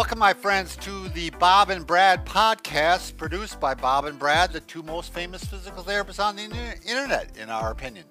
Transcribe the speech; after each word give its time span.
Welcome, 0.00 0.18
my 0.18 0.32
friends, 0.32 0.76
to 0.76 1.10
the 1.10 1.28
Bob 1.28 1.68
and 1.68 1.86
Brad 1.86 2.24
podcast, 2.24 3.18
produced 3.18 3.60
by 3.60 3.74
Bob 3.74 4.06
and 4.06 4.18
Brad, 4.18 4.50
the 4.50 4.60
two 4.60 4.82
most 4.82 5.12
famous 5.12 5.44
physical 5.44 5.84
therapists 5.84 6.24
on 6.24 6.36
the 6.36 6.44
internet, 6.86 7.36
in 7.36 7.50
our 7.50 7.70
opinion. 7.70 8.06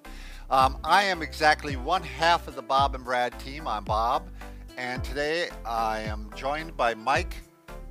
Um, 0.50 0.78
I 0.84 1.02
am 1.02 1.20
exactly 1.20 1.74
one 1.74 2.04
half 2.04 2.46
of 2.46 2.54
the 2.54 2.62
Bob 2.62 2.94
and 2.94 3.02
Brad 3.02 3.36
team. 3.40 3.66
I'm 3.66 3.82
Bob, 3.82 4.30
and 4.78 5.02
today 5.02 5.48
I 5.66 6.02
am 6.02 6.30
joined 6.36 6.76
by 6.76 6.94
Mike 6.94 7.34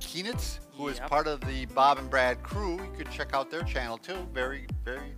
Keenitz, 0.00 0.60
who 0.72 0.86
yep. 0.86 0.94
is 0.94 1.00
part 1.00 1.26
of 1.26 1.42
the 1.42 1.66
Bob 1.66 1.98
and 1.98 2.08
Brad 2.08 2.42
crew. 2.42 2.76
You 2.82 2.90
could 2.96 3.10
check 3.10 3.34
out 3.34 3.50
their 3.50 3.64
channel 3.64 3.98
too. 3.98 4.26
Very, 4.32 4.66
very 4.82 5.12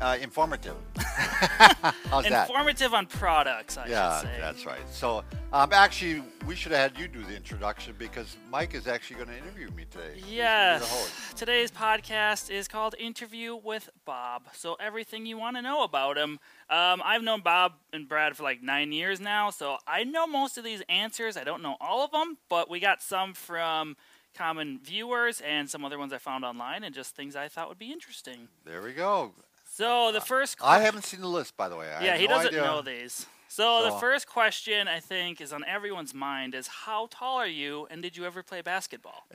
uh, 0.00 0.16
informative. 0.20 0.76
How's 0.96 2.24
that? 2.28 2.48
Informative 2.48 2.94
on 2.94 3.06
products, 3.06 3.76
I 3.76 3.88
yeah, 3.88 4.22
that's 4.40 4.64
right. 4.64 4.80
So, 4.90 5.24
um, 5.52 5.72
actually, 5.72 6.22
we 6.46 6.54
should 6.54 6.72
have 6.72 6.92
had 6.92 7.00
you 7.00 7.08
do 7.08 7.22
the 7.24 7.36
introduction 7.36 7.94
because 7.98 8.36
Mike 8.50 8.74
is 8.74 8.86
actually 8.86 9.16
going 9.16 9.28
to 9.28 9.36
interview 9.38 9.70
me 9.70 9.84
today. 9.90 10.20
Yes. 10.28 11.32
Today's 11.36 11.70
podcast 11.70 12.50
is 12.50 12.68
called 12.68 12.94
Interview 12.98 13.56
with 13.56 13.90
Bob. 14.04 14.48
So, 14.52 14.76
everything 14.80 15.26
you 15.26 15.38
want 15.38 15.56
to 15.56 15.62
know 15.62 15.84
about 15.84 16.16
him. 16.16 16.38
Um, 16.70 17.02
I've 17.04 17.22
known 17.22 17.40
Bob 17.40 17.72
and 17.92 18.08
Brad 18.08 18.36
for 18.36 18.42
like 18.42 18.62
nine 18.62 18.92
years 18.92 19.20
now, 19.20 19.50
so 19.50 19.78
I 19.86 20.04
know 20.04 20.26
most 20.26 20.58
of 20.58 20.64
these 20.64 20.82
answers. 20.88 21.36
I 21.36 21.44
don't 21.44 21.62
know 21.62 21.76
all 21.80 22.04
of 22.04 22.10
them, 22.10 22.38
but 22.48 22.70
we 22.70 22.80
got 22.80 23.02
some 23.02 23.34
from 23.34 23.96
common 24.34 24.78
viewers 24.82 25.40
and 25.40 25.68
some 25.68 25.84
other 25.84 25.98
ones 25.98 26.12
I 26.12 26.18
found 26.18 26.44
online 26.44 26.84
and 26.84 26.94
just 26.94 27.16
things 27.16 27.34
I 27.34 27.48
thought 27.48 27.68
would 27.68 27.78
be 27.78 27.90
interesting. 27.92 28.48
There 28.64 28.82
we 28.82 28.92
go. 28.92 29.32
So 29.78 30.10
the 30.10 30.20
first. 30.20 30.58
Question, 30.58 30.76
I 30.76 30.82
haven't 30.84 31.04
seen 31.04 31.20
the 31.20 31.28
list, 31.28 31.56
by 31.56 31.68
the 31.68 31.76
way. 31.76 31.86
I 31.88 32.04
yeah, 32.04 32.16
he 32.16 32.26
no 32.26 32.34
doesn't 32.34 32.48
idea. 32.48 32.62
know 32.62 32.82
these. 32.82 33.26
So, 33.46 33.78
so, 33.78 33.84
the 33.84 34.00
first 34.00 34.26
question 34.26 34.88
I 34.88 34.98
think 34.98 35.40
is 35.40 35.52
on 35.52 35.62
everyone's 35.64 36.12
mind 36.12 36.56
is 36.56 36.66
how 36.66 37.06
tall 37.12 37.36
are 37.36 37.46
you, 37.46 37.86
and 37.88 38.02
did 38.02 38.16
you 38.16 38.24
ever 38.24 38.42
play 38.42 38.60
basketball? 38.60 39.28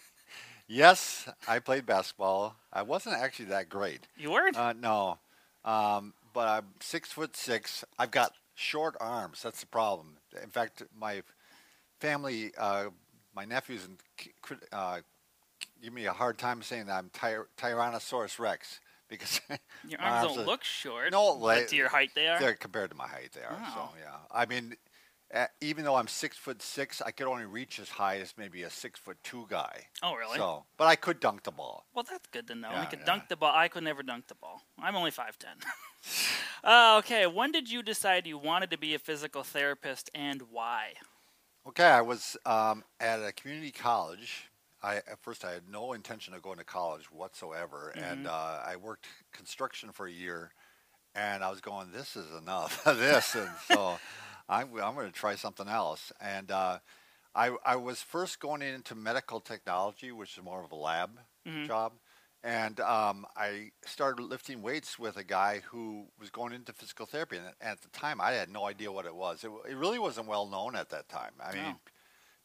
yes, 0.68 1.26
I 1.48 1.58
played 1.60 1.86
basketball. 1.86 2.56
I 2.70 2.82
wasn't 2.82 3.16
actually 3.16 3.46
that 3.46 3.70
great. 3.70 4.00
You 4.18 4.30
weren't? 4.30 4.58
Uh, 4.58 4.74
no, 4.74 5.18
um, 5.64 6.12
but 6.34 6.48
I'm 6.48 6.66
six 6.80 7.10
foot 7.10 7.34
six. 7.34 7.82
I've 7.98 8.10
got 8.10 8.32
short 8.54 8.94
arms. 9.00 9.40
That's 9.42 9.60
the 9.60 9.68
problem. 9.68 10.18
In 10.42 10.50
fact, 10.50 10.82
my 11.00 11.22
family, 11.98 12.52
uh, 12.58 12.88
my 13.34 13.46
nephews, 13.46 13.88
uh, 14.70 14.98
give 15.82 15.94
me 15.94 16.04
a 16.04 16.12
hard 16.12 16.36
time 16.36 16.60
saying 16.60 16.88
that 16.88 16.98
I'm 16.98 17.08
ty- 17.14 17.46
Tyrannosaurus 17.56 18.38
Rex 18.38 18.80
because 19.08 19.40
your 19.88 20.00
arms, 20.00 20.24
arms 20.24 20.36
don't 20.36 20.44
are, 20.44 20.46
look 20.46 20.64
short. 20.64 21.12
No, 21.12 21.32
like, 21.32 21.68
to 21.68 21.76
your 21.76 21.88
height 21.88 22.10
they 22.14 22.28
are. 22.28 22.38
They're 22.38 22.54
compared 22.54 22.90
to 22.90 22.96
my 22.96 23.06
height 23.06 23.30
they 23.32 23.42
are. 23.42 23.58
Oh. 23.58 23.72
So 23.74 23.98
yeah, 24.00 24.16
I 24.30 24.46
mean, 24.46 24.76
uh, 25.32 25.46
even 25.60 25.84
though 25.84 25.96
I'm 25.96 26.08
six 26.08 26.36
foot 26.36 26.62
six, 26.62 27.02
I 27.02 27.10
could 27.10 27.26
only 27.26 27.44
reach 27.44 27.78
as 27.78 27.88
high 27.88 28.18
as 28.18 28.34
maybe 28.36 28.62
a 28.62 28.70
six 28.70 28.98
foot 28.98 29.18
two 29.22 29.46
guy. 29.48 29.86
Oh 30.02 30.14
really? 30.14 30.38
So, 30.38 30.64
but 30.76 30.86
I 30.86 30.96
could 30.96 31.20
dunk 31.20 31.42
the 31.42 31.50
ball. 31.50 31.86
Well, 31.94 32.04
that's 32.08 32.26
good 32.28 32.46
to 32.48 32.54
know. 32.54 32.70
Yeah, 32.70 32.82
I 32.82 32.86
could 32.86 33.00
yeah. 33.00 33.06
dunk 33.06 33.28
the 33.28 33.36
ball. 33.36 33.52
I 33.54 33.68
could 33.68 33.84
never 33.84 34.02
dunk 34.02 34.28
the 34.28 34.34
ball. 34.34 34.62
I'm 34.78 34.96
only 34.96 35.10
five 35.10 35.38
ten. 35.38 35.56
uh, 36.64 36.96
okay, 36.98 37.26
when 37.26 37.52
did 37.52 37.70
you 37.70 37.82
decide 37.82 38.26
you 38.26 38.38
wanted 38.38 38.70
to 38.70 38.78
be 38.78 38.94
a 38.94 38.98
physical 38.98 39.42
therapist 39.42 40.10
and 40.14 40.42
why? 40.50 40.94
Okay, 41.66 41.84
I 41.84 42.00
was 42.00 42.36
um, 42.46 42.82
at 42.98 43.20
a 43.20 43.32
community 43.32 43.70
college 43.70 44.47
I 44.82 44.96
at 44.96 45.18
first 45.20 45.44
I 45.44 45.52
had 45.52 45.68
no 45.70 45.92
intention 45.92 46.34
of 46.34 46.42
going 46.42 46.58
to 46.58 46.64
college 46.64 47.10
whatsoever, 47.10 47.92
mm-hmm. 47.94 48.04
and 48.04 48.26
uh, 48.26 48.60
I 48.64 48.76
worked 48.76 49.06
construction 49.32 49.90
for 49.92 50.06
a 50.06 50.12
year, 50.12 50.52
and 51.14 51.42
I 51.42 51.50
was 51.50 51.60
going, 51.60 51.92
this 51.92 52.16
is 52.16 52.26
enough 52.36 52.86
of 52.86 52.98
this, 52.98 53.34
and 53.34 53.50
so 53.66 53.98
I'm 54.48 54.68
I'm 54.82 54.94
going 54.94 55.10
to 55.10 55.12
try 55.12 55.34
something 55.34 55.68
else, 55.68 56.12
and 56.20 56.50
uh, 56.50 56.78
I 57.34 57.56
I 57.64 57.76
was 57.76 58.02
first 58.02 58.40
going 58.40 58.62
into 58.62 58.94
medical 58.94 59.40
technology, 59.40 60.12
which 60.12 60.36
is 60.36 60.44
more 60.44 60.62
of 60.62 60.72
a 60.72 60.76
lab 60.76 61.10
mm-hmm. 61.46 61.66
job. 61.66 61.92
And 62.44 62.78
um, 62.78 63.26
I 63.36 63.72
started 63.84 64.22
lifting 64.22 64.62
weights 64.62 64.96
with 64.96 65.16
a 65.16 65.24
guy 65.24 65.60
who 65.70 66.06
was 66.20 66.30
going 66.30 66.52
into 66.52 66.72
physical 66.72 67.04
therapy. 67.04 67.36
And 67.36 67.46
at 67.60 67.80
the 67.80 67.88
time, 67.88 68.20
I 68.20 68.30
had 68.30 68.48
no 68.48 68.64
idea 68.64 68.92
what 68.92 69.06
it 69.06 69.14
was. 69.14 69.42
It, 69.42 69.50
it 69.68 69.76
really 69.76 69.98
wasn't 69.98 70.28
well 70.28 70.46
known 70.46 70.76
at 70.76 70.88
that 70.90 71.08
time. 71.08 71.32
I 71.44 71.52
mean, 71.56 71.76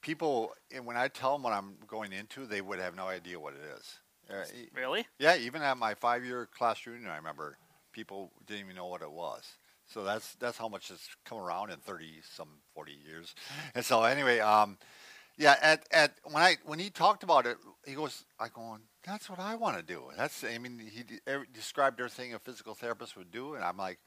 people 0.04 0.54
when 0.84 0.96
I 0.96 1.08
tell 1.08 1.34
them 1.34 1.42
what 1.42 1.54
I'm 1.54 1.78
going 1.88 2.14
into, 2.14 2.46
they 2.46 2.62
would 2.62 2.80
have 2.80 2.96
no 2.96 3.08
idea 3.08 3.40
what 3.40 3.54
it 3.54 3.80
is. 3.80 3.98
Uh, 4.30 4.44
really? 4.76 5.08
Yeah, 5.18 5.36
even 5.36 5.62
at 5.64 5.78
my 5.78 5.96
five-year 5.96 6.48
class 6.56 6.86
reunion, 6.86 7.10
I 7.10 7.18
remember 7.18 7.58
people 7.92 8.32
didn't 8.46 8.66
even 8.66 8.76
know 8.76 8.86
what 8.86 9.02
it 9.02 9.12
was. 9.12 9.44
So 9.88 10.04
that's 10.04 10.36
that's 10.36 10.58
how 10.58 10.70
much 10.70 10.92
it's 10.92 11.10
come 11.26 11.40
around 11.40 11.72
in 11.72 11.78
thirty 11.78 12.22
some 12.36 12.48
forty 12.74 12.98
years. 13.06 13.34
And 13.76 13.84
so 13.84 14.04
anyway, 14.04 14.40
um, 14.40 14.78
yeah, 15.38 15.56
at 15.62 15.86
at 15.92 16.14
when 16.24 16.42
I 16.42 16.58
when 16.66 16.80
he 16.80 16.90
talked 16.90 17.24
about 17.24 17.46
it, 17.46 17.58
he 17.86 17.94
goes, 17.94 18.24
I 18.40 18.48
going, 18.48 18.82
that's 19.06 19.30
what 19.30 19.40
I 19.40 19.56
want 19.56 19.78
to 19.78 19.84
do. 19.84 20.04
That's 20.18 20.44
I 20.44 20.58
mean, 20.58 20.80
he 20.80 21.04
described 21.54 22.00
everything 22.00 22.34
a 22.34 22.40
physical 22.40 22.76
therapist 22.76 23.18
would 23.18 23.32
do, 23.32 23.56
and 23.56 23.64
I'm 23.64 23.78
like, 23.78 24.00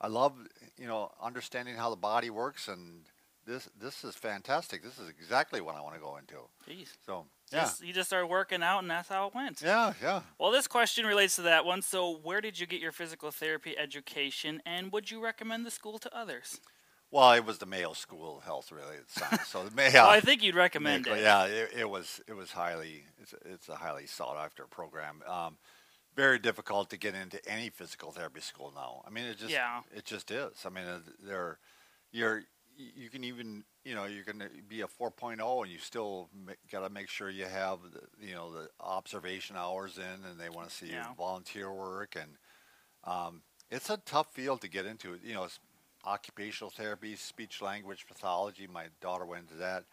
I 0.00 0.08
love 0.08 0.32
you 0.78 0.86
know 0.86 1.12
understanding 1.22 1.76
how 1.76 1.90
the 1.90 1.96
body 1.96 2.30
works 2.30 2.68
and 2.68 3.04
this 3.46 3.68
this 3.78 4.04
is 4.04 4.14
fantastic. 4.14 4.82
This 4.82 4.98
is 4.98 5.08
exactly 5.08 5.60
what 5.60 5.76
I 5.76 5.80
want 5.80 5.94
to 5.94 6.00
go 6.00 6.16
into. 6.16 6.36
Jeez. 6.68 6.88
So 7.04 7.26
yeah, 7.52 7.60
just, 7.60 7.84
you 7.84 7.92
just 7.92 8.08
started 8.08 8.26
working 8.26 8.62
out, 8.62 8.80
and 8.80 8.90
that's 8.90 9.08
how 9.08 9.26
it 9.26 9.34
went. 9.34 9.62
Yeah, 9.62 9.92
yeah. 10.02 10.22
Well, 10.38 10.50
this 10.50 10.66
question 10.66 11.06
relates 11.06 11.36
to 11.36 11.42
that 11.42 11.64
one. 11.64 11.82
So, 11.82 12.18
where 12.22 12.40
did 12.40 12.58
you 12.58 12.66
get 12.66 12.80
your 12.80 12.92
physical 12.92 13.30
therapy 13.30 13.76
education, 13.78 14.62
and 14.64 14.92
would 14.92 15.10
you 15.10 15.22
recommend 15.22 15.66
the 15.66 15.70
school 15.70 15.98
to 15.98 16.16
others? 16.16 16.60
Well, 17.10 17.32
it 17.32 17.44
was 17.44 17.58
the 17.58 17.66
Mayo 17.66 17.92
School 17.92 18.38
of 18.38 18.44
Health 18.44 18.72
Related 18.72 19.08
Science. 19.08 19.46
So 19.46 19.62
the 19.62 19.70
Mayo. 19.76 19.92
well, 19.92 20.08
I 20.08 20.18
think 20.18 20.42
you'd 20.42 20.56
recommend 20.56 21.06
it. 21.06 21.20
Yeah, 21.20 21.44
it, 21.44 21.70
it, 21.78 21.88
was 21.88 22.20
it 22.26 22.34
was 22.34 22.50
highly 22.50 23.04
it's, 23.22 23.34
it's 23.44 23.68
a 23.68 23.76
highly 23.76 24.06
sought 24.06 24.36
after 24.36 24.64
program. 24.64 25.22
Um, 25.28 25.56
very 26.16 26.40
difficult 26.40 26.90
to 26.90 26.96
get 26.96 27.14
into 27.14 27.38
any 27.48 27.70
physical 27.70 28.10
therapy 28.10 28.40
school 28.40 28.72
now. 28.74 29.02
I 29.06 29.10
mean, 29.10 29.26
it 29.26 29.38
just 29.38 29.52
yeah. 29.52 29.82
it 29.94 30.04
just 30.04 30.32
is. 30.32 30.64
I 30.66 30.70
mean, 30.70 30.84
there 31.24 31.58
you're 32.10 32.42
you 32.76 33.08
can 33.10 33.24
even 33.24 33.64
you 33.84 33.94
know 33.94 34.04
you're 34.04 34.24
going 34.24 34.38
to 34.38 34.48
be 34.68 34.82
a 34.82 34.86
4.0 34.86 35.62
and 35.62 35.70
you 35.70 35.78
still 35.78 36.28
got 36.70 36.80
to 36.80 36.90
make 36.90 37.08
sure 37.08 37.30
you 37.30 37.44
have 37.44 37.78
the, 37.92 38.26
you 38.26 38.34
know 38.34 38.52
the 38.52 38.68
observation 38.80 39.56
hours 39.56 39.98
in 39.98 40.28
and 40.28 40.38
they 40.38 40.48
want 40.48 40.68
to 40.68 40.74
see 40.74 40.90
yeah. 40.90 41.06
volunteer 41.16 41.72
work 41.72 42.16
and 42.16 42.30
um, 43.04 43.42
it's 43.70 43.90
a 43.90 43.96
tough 43.98 44.32
field 44.32 44.60
to 44.60 44.68
get 44.68 44.86
into 44.86 45.18
you 45.22 45.34
know 45.34 45.46
occupational 46.04 46.70
therapy 46.70 47.16
speech 47.16 47.62
language 47.62 48.06
pathology 48.06 48.66
my 48.66 48.86
daughter 49.00 49.24
went 49.24 49.42
into 49.42 49.56
that 49.56 49.84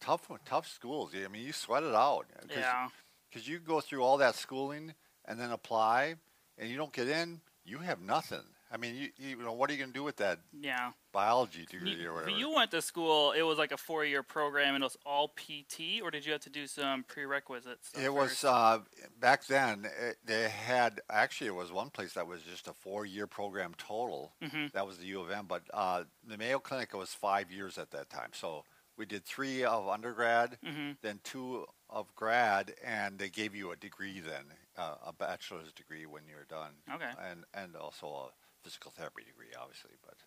tough 0.00 0.30
tough 0.44 0.68
schools 0.68 1.12
i 1.14 1.28
mean 1.28 1.44
you 1.44 1.52
sweat 1.52 1.82
it 1.82 1.94
out 1.94 2.26
Cause, 2.48 2.58
yeah 2.58 2.88
because 3.28 3.48
you 3.48 3.58
go 3.58 3.80
through 3.80 4.02
all 4.02 4.18
that 4.18 4.34
schooling 4.34 4.92
and 5.24 5.40
then 5.40 5.50
apply 5.50 6.16
and 6.58 6.68
you 6.68 6.76
don't 6.76 6.92
get 6.92 7.08
in 7.08 7.40
you 7.64 7.78
have 7.78 8.00
nothing 8.00 8.44
I 8.70 8.78
mean, 8.78 8.96
you, 8.96 9.08
you 9.16 9.36
know, 9.36 9.52
what 9.52 9.70
are 9.70 9.72
you 9.72 9.78
going 9.78 9.92
to 9.92 9.98
do 9.98 10.02
with 10.02 10.16
that? 10.16 10.38
Yeah. 10.60 10.90
Biology 11.16 11.64
degree 11.64 11.94
you, 11.94 12.10
or 12.10 12.12
whatever. 12.12 12.30
You 12.30 12.54
went 12.54 12.70
to 12.72 12.82
school. 12.82 13.32
It 13.32 13.40
was 13.40 13.56
like 13.56 13.72
a 13.72 13.78
four-year 13.78 14.22
program, 14.22 14.74
and 14.74 14.84
it 14.84 14.84
was 14.84 14.98
all 15.06 15.28
PT, 15.28 16.02
or 16.02 16.10
did 16.10 16.26
you 16.26 16.32
have 16.32 16.42
to 16.42 16.50
do 16.50 16.66
some 16.66 17.04
prerequisites? 17.04 17.90
It 17.98 18.12
was 18.12 18.44
uh, 18.44 18.80
back 19.18 19.46
then. 19.46 19.86
It, 19.98 20.16
they 20.26 20.50
had 20.50 21.00
actually 21.08 21.46
it 21.46 21.54
was 21.54 21.72
one 21.72 21.88
place 21.88 22.12
that 22.12 22.26
was 22.26 22.42
just 22.42 22.68
a 22.68 22.74
four-year 22.74 23.26
program 23.26 23.72
total. 23.78 24.34
Mm-hmm. 24.44 24.66
That 24.74 24.86
was 24.86 24.98
the 24.98 25.06
U 25.06 25.22
of 25.22 25.30
M, 25.30 25.46
but 25.48 25.62
uh, 25.72 26.02
the 26.28 26.36
Mayo 26.36 26.58
Clinic 26.58 26.92
was 26.92 27.14
five 27.14 27.50
years 27.50 27.78
at 27.78 27.92
that 27.92 28.10
time. 28.10 28.32
So 28.34 28.64
we 28.98 29.06
did 29.06 29.24
three 29.24 29.64
of 29.64 29.88
undergrad, 29.88 30.58
mm-hmm. 30.62 30.92
then 31.00 31.20
two 31.24 31.64
of 31.88 32.14
grad, 32.14 32.74
and 32.84 33.18
they 33.18 33.30
gave 33.30 33.54
you 33.54 33.72
a 33.72 33.76
degree 33.76 34.20
then, 34.20 34.44
uh, 34.76 34.96
a 35.06 35.14
bachelor's 35.14 35.72
degree 35.72 36.04
when 36.04 36.24
you 36.28 36.34
were 36.34 36.44
done. 36.44 36.72
Okay. 36.94 37.10
And 37.30 37.44
and 37.54 37.74
also 37.74 38.06
a 38.06 38.28
physical 38.62 38.90
therapy 38.90 39.22
degree, 39.24 39.54
obviously. 39.58 39.92
But 40.04 40.18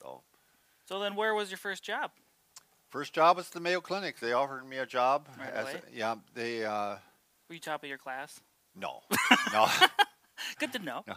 so. 0.00 0.22
So 0.88 0.98
then, 0.98 1.16
where 1.16 1.34
was 1.34 1.50
your 1.50 1.58
first 1.58 1.82
job? 1.82 2.12
First 2.88 3.12
job 3.12 3.36
was 3.36 3.50
the 3.50 3.60
Mayo 3.60 3.82
Clinic. 3.82 4.20
They 4.20 4.32
offered 4.32 4.66
me 4.66 4.78
a 4.78 4.86
job. 4.86 5.28
Right 5.38 5.52
as 5.52 5.66
a, 5.66 5.82
yeah, 5.94 6.14
they. 6.34 6.64
Uh, 6.64 6.96
Were 7.46 7.54
you 7.54 7.60
top 7.60 7.82
of 7.82 7.90
your 7.90 7.98
class? 7.98 8.40
No, 8.74 9.02
no. 9.52 9.66
Good 10.58 10.72
to 10.72 10.78
know. 10.78 11.04
No. 11.06 11.16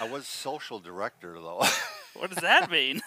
I 0.00 0.08
was 0.08 0.26
social 0.26 0.78
director 0.78 1.34
though. 1.34 1.62
what 2.14 2.30
does 2.30 2.42
that 2.42 2.70
mean? 2.70 3.02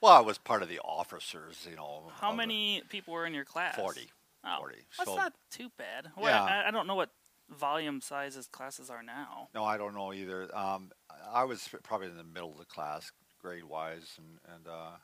well, 0.00 0.12
I 0.12 0.20
was 0.20 0.38
part 0.38 0.62
of 0.62 0.68
the 0.68 0.78
officers. 0.78 1.66
You 1.68 1.74
know. 1.74 2.12
How 2.20 2.32
many 2.32 2.84
people 2.88 3.12
were 3.12 3.26
in 3.26 3.34
your 3.34 3.44
class? 3.44 3.74
Forty. 3.74 4.08
Oh, 4.44 4.58
40. 4.58 4.76
That's 4.98 5.10
so, 5.10 5.16
not 5.16 5.32
too 5.50 5.68
bad. 5.78 6.10
Well, 6.16 6.26
yeah. 6.26 6.42
I, 6.42 6.68
I, 6.68 6.70
don't 6.72 6.88
know 6.88 6.96
what 6.96 7.10
volume 7.48 8.00
sizes 8.00 8.48
classes 8.48 8.90
are 8.90 9.04
now. 9.04 9.50
No, 9.54 9.62
I 9.62 9.76
don't 9.76 9.94
know 9.94 10.12
either. 10.12 10.48
Um, 10.56 10.90
I 11.32 11.44
was 11.44 11.68
probably 11.84 12.08
in 12.08 12.16
the 12.16 12.24
middle 12.24 12.50
of 12.50 12.58
the 12.58 12.64
class, 12.64 13.12
grade 13.42 13.64
wise, 13.64 14.18
and 14.18 14.54
and 14.54 14.66
uh, 14.66 14.96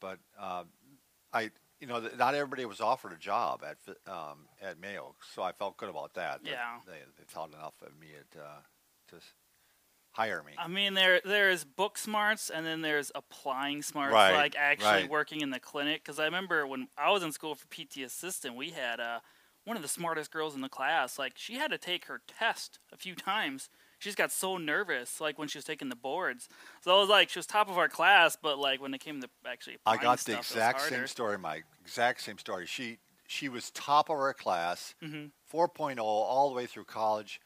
but 0.00 0.18
uh, 0.38 0.64
I 1.32 1.50
you 1.80 1.86
know 1.86 2.08
not 2.18 2.34
everybody 2.34 2.64
was 2.64 2.80
offered 2.80 3.12
a 3.12 3.16
job 3.16 3.62
at 3.64 3.78
um, 4.10 4.46
at 4.60 4.78
Mayo, 4.80 5.14
so 5.34 5.42
I 5.42 5.52
felt 5.52 5.76
good 5.76 5.88
about 5.88 6.14
that. 6.14 6.40
Yeah, 6.44 6.78
they, 6.86 6.98
they 7.16 7.24
thought 7.26 7.50
enough 7.52 7.74
of 7.82 7.98
me 7.98 8.08
at, 8.18 8.40
uh, 8.40 8.60
to 9.10 9.16
hire 10.12 10.42
me. 10.42 10.52
I 10.58 10.68
mean, 10.68 10.94
there 10.94 11.20
there's 11.24 11.64
book 11.64 11.96
smarts, 11.98 12.50
and 12.50 12.66
then 12.66 12.82
there's 12.82 13.10
applying 13.14 13.82
smarts, 13.82 14.12
Right, 14.12 14.34
like 14.34 14.56
actually 14.56 15.02
right. 15.02 15.10
working 15.10 15.40
in 15.40 15.50
the 15.50 15.60
clinic. 15.60 16.02
Because 16.04 16.18
I 16.18 16.24
remember 16.24 16.66
when 16.66 16.88
I 16.96 17.10
was 17.10 17.22
in 17.22 17.32
school 17.32 17.54
for 17.54 17.66
PT 17.68 17.98
assistant, 17.98 18.56
we 18.56 18.70
had 18.70 19.00
uh, 19.00 19.20
one 19.64 19.76
of 19.76 19.82
the 19.82 19.88
smartest 19.88 20.32
girls 20.32 20.54
in 20.54 20.60
the 20.60 20.68
class. 20.68 21.18
Like 21.18 21.34
she 21.36 21.54
had 21.54 21.70
to 21.70 21.78
take 21.78 22.06
her 22.06 22.20
test 22.26 22.78
a 22.92 22.96
few 22.96 23.14
times. 23.14 23.70
She 23.98 24.08
just 24.08 24.18
got 24.18 24.30
so 24.30 24.56
nervous, 24.56 25.20
like 25.20 25.38
when 25.38 25.48
she 25.48 25.58
was 25.58 25.64
taking 25.64 25.88
the 25.88 25.96
boards. 25.96 26.48
So 26.82 26.96
I 26.96 27.00
was 27.00 27.08
like, 27.08 27.28
she 27.28 27.38
was 27.38 27.46
top 27.46 27.68
of 27.68 27.76
our 27.76 27.88
class, 27.88 28.36
but 28.40 28.58
like 28.58 28.80
when 28.80 28.94
it 28.94 28.98
came 29.00 29.20
to 29.20 29.28
actually 29.46 29.78
I 29.84 29.96
got 29.96 30.20
the 30.20 30.36
exact 30.38 30.82
same 30.82 31.06
story, 31.06 31.36
Mike. 31.38 31.64
Exact 31.82 32.20
same 32.20 32.38
story. 32.38 32.66
She 32.66 32.98
she 33.26 33.48
was 33.48 33.70
top 33.72 34.08
of 34.08 34.16
her 34.16 34.32
class, 34.32 34.94
Mhm. 35.02 35.32
4.0 35.52 35.98
all 36.02 36.48
the 36.48 36.54
way 36.54 36.66
through 36.66 36.84
college, 36.84 37.40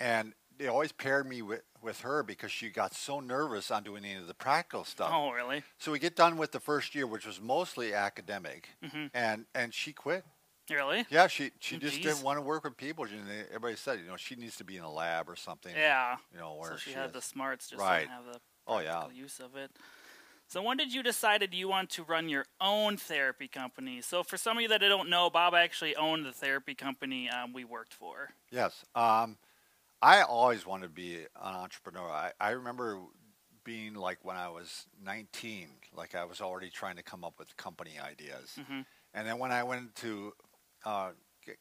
and 0.00 0.34
they 0.56 0.66
always 0.66 0.90
paired 0.90 1.28
me 1.28 1.42
with, 1.42 1.62
with 1.80 2.00
her 2.00 2.24
because 2.24 2.50
she 2.50 2.70
got 2.70 2.92
so 2.92 3.20
nervous 3.20 3.70
on 3.70 3.84
doing 3.84 4.04
any 4.04 4.18
of 4.18 4.26
the 4.26 4.34
practical 4.34 4.82
stuff. 4.84 5.12
Oh, 5.12 5.30
really? 5.30 5.62
So 5.78 5.92
we 5.92 6.00
get 6.00 6.16
done 6.16 6.36
with 6.38 6.50
the 6.50 6.58
first 6.58 6.96
year, 6.96 7.06
which 7.06 7.24
was 7.24 7.40
mostly 7.40 7.94
academic, 7.94 8.70
Mhm. 8.82 9.10
and 9.14 9.46
and 9.54 9.72
she 9.72 9.92
quit. 9.92 10.24
Really? 10.70 11.06
Yeah, 11.10 11.26
she 11.26 11.50
she 11.60 11.76
Oh, 11.76 11.78
just 11.78 11.96
geez. 11.96 12.04
didn't 12.04 12.22
want 12.22 12.38
to 12.38 12.42
work 12.42 12.64
with 12.64 12.76
people. 12.76 13.04
Know, 13.04 13.10
everybody 13.48 13.76
said, 13.76 14.00
you 14.00 14.06
know, 14.06 14.16
she 14.16 14.34
needs 14.36 14.56
to 14.56 14.64
be 14.64 14.76
in 14.76 14.82
a 14.84 14.90
lab 14.90 15.28
or 15.28 15.36
something. 15.36 15.74
Yeah. 15.74 16.16
You 16.32 16.38
know, 16.38 16.54
where 16.54 16.72
So 16.72 16.76
she, 16.76 16.90
she 16.90 16.96
had 16.96 17.06
is. 17.08 17.12
the 17.12 17.22
smarts, 17.22 17.68
just 17.68 17.80
Right. 17.80 18.00
didn't 18.00 18.10
have 18.12 18.24
the 18.32 18.40
Oh 18.66 18.78
yeah. 18.80 19.08
use 19.10 19.40
of 19.40 19.56
it. 19.56 19.70
So 20.46 20.62
when 20.62 20.78
did 20.78 20.92
you 20.94 21.02
decide 21.02 21.46
you 21.52 21.68
want 21.68 21.90
to 21.90 22.02
run 22.02 22.28
your 22.28 22.46
own 22.60 22.96
therapy 22.96 23.48
company? 23.48 24.00
So 24.00 24.22
for 24.22 24.36
some 24.38 24.56
of 24.56 24.62
you 24.62 24.68
that 24.68 24.80
don't 24.80 25.10
know, 25.10 25.28
Bob 25.28 25.54
actually 25.54 25.94
owned 25.96 26.24
the 26.24 26.32
therapy 26.32 26.74
company 26.74 27.28
um, 27.28 27.52
we 27.52 27.64
worked 27.64 27.92
for. 27.92 28.30
Yes. 28.50 28.84
Um, 28.94 29.36
I 30.00 30.22
always 30.22 30.64
wanted 30.64 30.84
to 30.86 30.92
be 30.92 31.16
an 31.16 31.26
entrepreneur. 31.54 32.08
I, 32.08 32.32
I 32.40 32.50
remember 32.50 32.98
being 33.64 33.92
like 33.94 34.24
when 34.24 34.36
I 34.36 34.48
was 34.48 34.86
19, 35.04 35.68
like 35.94 36.14
I 36.14 36.24
was 36.24 36.40
already 36.40 36.70
trying 36.70 36.96
to 36.96 37.02
come 37.02 37.24
up 37.24 37.34
with 37.38 37.54
company 37.58 37.98
ideas. 38.02 38.58
Mhm. 38.58 38.86
And 39.12 39.26
then 39.26 39.38
when 39.38 39.52
I 39.52 39.64
went 39.64 39.94
to, 39.96 40.32
uh, 40.84 41.10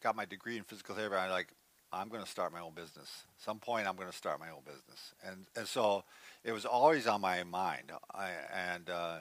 got 0.02 0.16
my 0.16 0.26
degree 0.26 0.58
in 0.58 0.64
physical 0.64 0.96
therapy, 0.96 1.16
I 1.16 1.30
like, 1.30 1.54
I'm 1.92 2.10
going 2.10 2.24
to 2.24 2.30
start 2.30 2.52
my 2.52 2.60
own 2.60 2.74
business. 2.76 3.10
Some 3.38 3.60
point 3.60 3.88
I'm 3.88 3.96
going 3.96 4.10
to 4.10 4.16
start 4.16 4.40
my 4.40 4.50
own 4.50 4.62
business. 4.66 5.14
And, 5.26 5.46
and 5.56 5.68
so 5.68 6.04
it 6.44 6.52
was 6.52 6.66
always 6.66 7.08
on 7.08 7.22
my 7.22 7.44
mind. 7.44 7.92
I, 8.14 8.32
and 8.54 8.90
uh, 8.90 9.18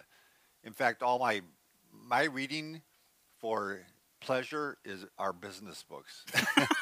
in 0.65 0.73
fact, 0.73 1.03
all 1.03 1.19
my, 1.19 1.43
my 1.93 2.25
reading 2.25 2.83
for 3.39 3.81
pleasure 4.21 4.79
is 4.85 5.05
our 5.19 5.33
business 5.33 5.85
books. 5.89 6.25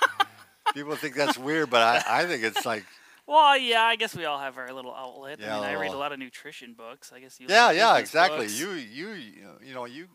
People 0.75 0.97
think 0.97 1.15
that's 1.15 1.39
weird, 1.39 1.71
but 1.71 1.83
I, 1.83 2.23
I 2.23 2.27
think 2.27 2.43
it's 2.43 2.65
like, 2.65 2.85
Well, 3.27 3.57
yeah, 3.59 3.83
I 3.83 3.97
guess 3.97 4.17
we 4.17 4.25
all 4.25 4.39
have 4.39 4.57
our 4.57 4.73
little 4.73 4.95
outlet. 4.95 5.39
Yeah, 5.41 5.59
I 5.59 5.61
mean, 5.61 5.77
I 5.77 5.81
read 5.81 5.93
a 5.93 5.97
lot 5.99 6.13
of 6.13 6.19
nutrition 6.19 6.73
books. 6.73 7.13
I 7.15 7.21
guess 7.21 7.39
you. 7.39 7.47
yeah, 7.49 7.71
yeah, 7.71 7.99
exactly. 7.99 8.47
books. 8.47 8.59
You, 8.59 8.71
you, 8.71 9.11
you 9.11 9.37
you 9.63 9.75
know, 9.75 9.85
you, 9.85 10.09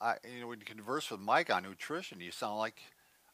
I, 0.00 0.16
you 0.30 0.40
know, 0.40 0.46
when 0.48 0.58
you 0.60 0.64
converse 0.66 1.10
with 1.10 1.20
Mike 1.20 1.50
on 1.50 1.62
nutrition, 1.62 2.20
you 2.20 2.30
sound 2.30 2.58
like, 2.58 2.80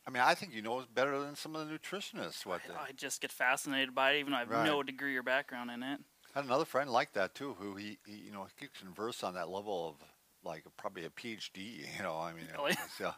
I 0.06 0.10
mean, 0.10 0.22
I 0.22 0.34
think 0.34 0.54
you 0.54 0.62
know 0.62 0.84
better 0.94 1.18
than 1.20 1.34
some 1.36 1.56
of 1.56 1.66
the 1.68 1.74
nutritionists. 1.74 2.46
What 2.46 2.60
the, 2.66 2.74
I 2.74 2.92
just 2.96 3.20
get 3.20 3.32
fascinated 3.32 3.94
by 3.94 4.12
it, 4.12 4.20
even 4.20 4.32
though 4.32 4.36
I 4.38 4.40
have 4.40 4.48
Right. 4.50 4.64
no 4.64 4.82
degree 4.82 5.16
or 5.16 5.22
background 5.22 5.70
in 5.70 5.82
it. 5.82 6.00
I 6.34 6.38
had 6.38 6.44
another 6.46 6.64
friend 6.64 6.88
like 6.90 7.12
that 7.14 7.34
too, 7.34 7.54
who 7.58 7.74
he, 7.76 7.98
he 8.06 8.12
you 8.26 8.32
know, 8.32 8.44
he 8.44 8.66
could 8.66 8.74
converse 8.74 9.22
on 9.22 9.34
that 9.34 9.48
level 9.50 9.88
of 9.90 10.06
like 10.44 10.64
probably 10.76 11.04
a 11.04 11.10
PhD. 11.10 11.84
You 11.96 12.02
know, 12.02 12.16
I 12.18 12.32
mean, 12.32 12.46
Really? 12.52 12.70
was, 12.70 12.78
yeah. 13.00 13.12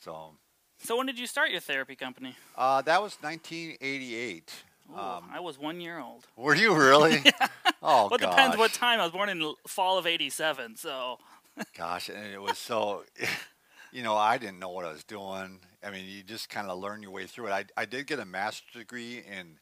So 0.00 0.32
So 0.78 0.96
when 0.96 1.06
did 1.06 1.18
you 1.18 1.26
start 1.26 1.50
your 1.50 1.60
therapy 1.60 1.96
company? 1.96 2.34
uh, 2.56 2.82
that 2.82 3.02
was 3.02 3.16
1988. 3.20 4.52
Ooh, 4.90 4.98
Um, 4.98 5.30
I 5.32 5.40
was 5.40 5.58
one 5.58 5.80
year 5.80 5.98
old. 5.98 6.26
were 6.36 6.54
you 6.54 6.74
really? 6.74 7.18
Oh, 7.80 8.08
Well, 8.08 8.14
it 8.16 8.20
depends 8.22 8.56
what 8.56 8.72
time. 8.72 8.98
I 8.98 9.04
was 9.04 9.12
born 9.12 9.28
in 9.28 9.38
the 9.38 9.54
fall 9.68 9.98
of 9.98 10.06
'87, 10.06 10.74
so 10.76 11.18
Gosh, 11.76 12.08
and 12.08 12.26
it 12.32 12.40
was 12.40 12.58
so, 12.58 13.04
you 13.92 14.02
know, 14.02 14.16
I 14.16 14.38
didn't 14.38 14.58
know 14.58 14.70
what 14.70 14.84
I 14.84 14.92
was 14.92 15.04
doing. 15.04 15.60
I 15.84 15.90
mean, 15.90 16.04
you 16.06 16.22
just 16.22 16.48
kind 16.48 16.68
of 16.68 16.78
learn 16.78 17.02
your 17.02 17.10
way 17.12 17.26
through 17.26 17.48
it. 17.48 17.52
I, 17.52 17.64
I 17.76 17.84
did 17.84 18.06
get 18.06 18.18
a 18.18 18.24
master's 18.24 18.80
degree 18.82 19.18
in 19.18 19.58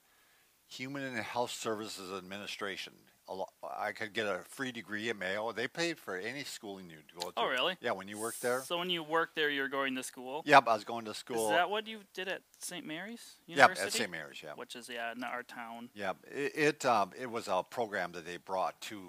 Human 0.69 1.02
and 1.04 1.16
Health 1.19 1.50
Services 1.52 2.10
Administration. 2.16 2.93
Lo- 3.28 3.48
I 3.76 3.90
could 3.90 4.12
get 4.12 4.26
a 4.26 4.40
free 4.48 4.70
degree 4.70 5.10
at 5.10 5.16
Mayo. 5.19 5.50
They 5.50 5.66
paid 5.66 5.98
for 5.98 6.16
any 6.16 6.44
schooling 6.44 6.88
you'd 6.88 7.12
go 7.20 7.28
to. 7.31 7.34
Oh, 7.37 7.48
really? 7.48 7.76
Yeah, 7.81 7.90
when 7.90 8.06
you 8.06 8.19
worked 8.20 8.40
there. 8.40 8.62
So 8.62 8.78
when 8.78 8.88
you 8.88 9.02
worked 9.02 9.34
there, 9.34 9.50
you 9.50 9.62
were 9.62 9.69
going 9.69 9.96
to 9.96 10.02
school. 10.04 10.42
Yep, 10.46 10.69
I 10.69 10.75
was 10.75 10.84
going 10.84 11.04
to 11.06 11.14
school. 11.14 11.50
Is 11.50 11.56
that 11.56 11.69
what 11.69 11.88
you 11.88 12.00
did 12.14 12.28
at 12.28 12.42
St. 12.60 12.87
Mary's 12.87 13.34
Yep, 13.49 13.56
University? 13.56 13.87
at 13.87 13.92
St. 13.92 14.10
Mary's. 14.12 14.42
Yeah. 14.44 14.52
Which 14.54 14.76
is 14.76 14.88
yeah, 14.88 15.12
not 15.16 15.32
our 15.32 15.42
town. 15.42 15.90
Yeah, 15.94 16.12
it 16.31 16.52
it, 16.54 16.87
um, 16.87 17.10
it 17.20 17.28
was 17.28 17.49
a 17.49 17.64
program 17.69 18.12
that 18.12 18.25
they 18.25 18.37
brought 18.37 18.81
to 18.82 19.00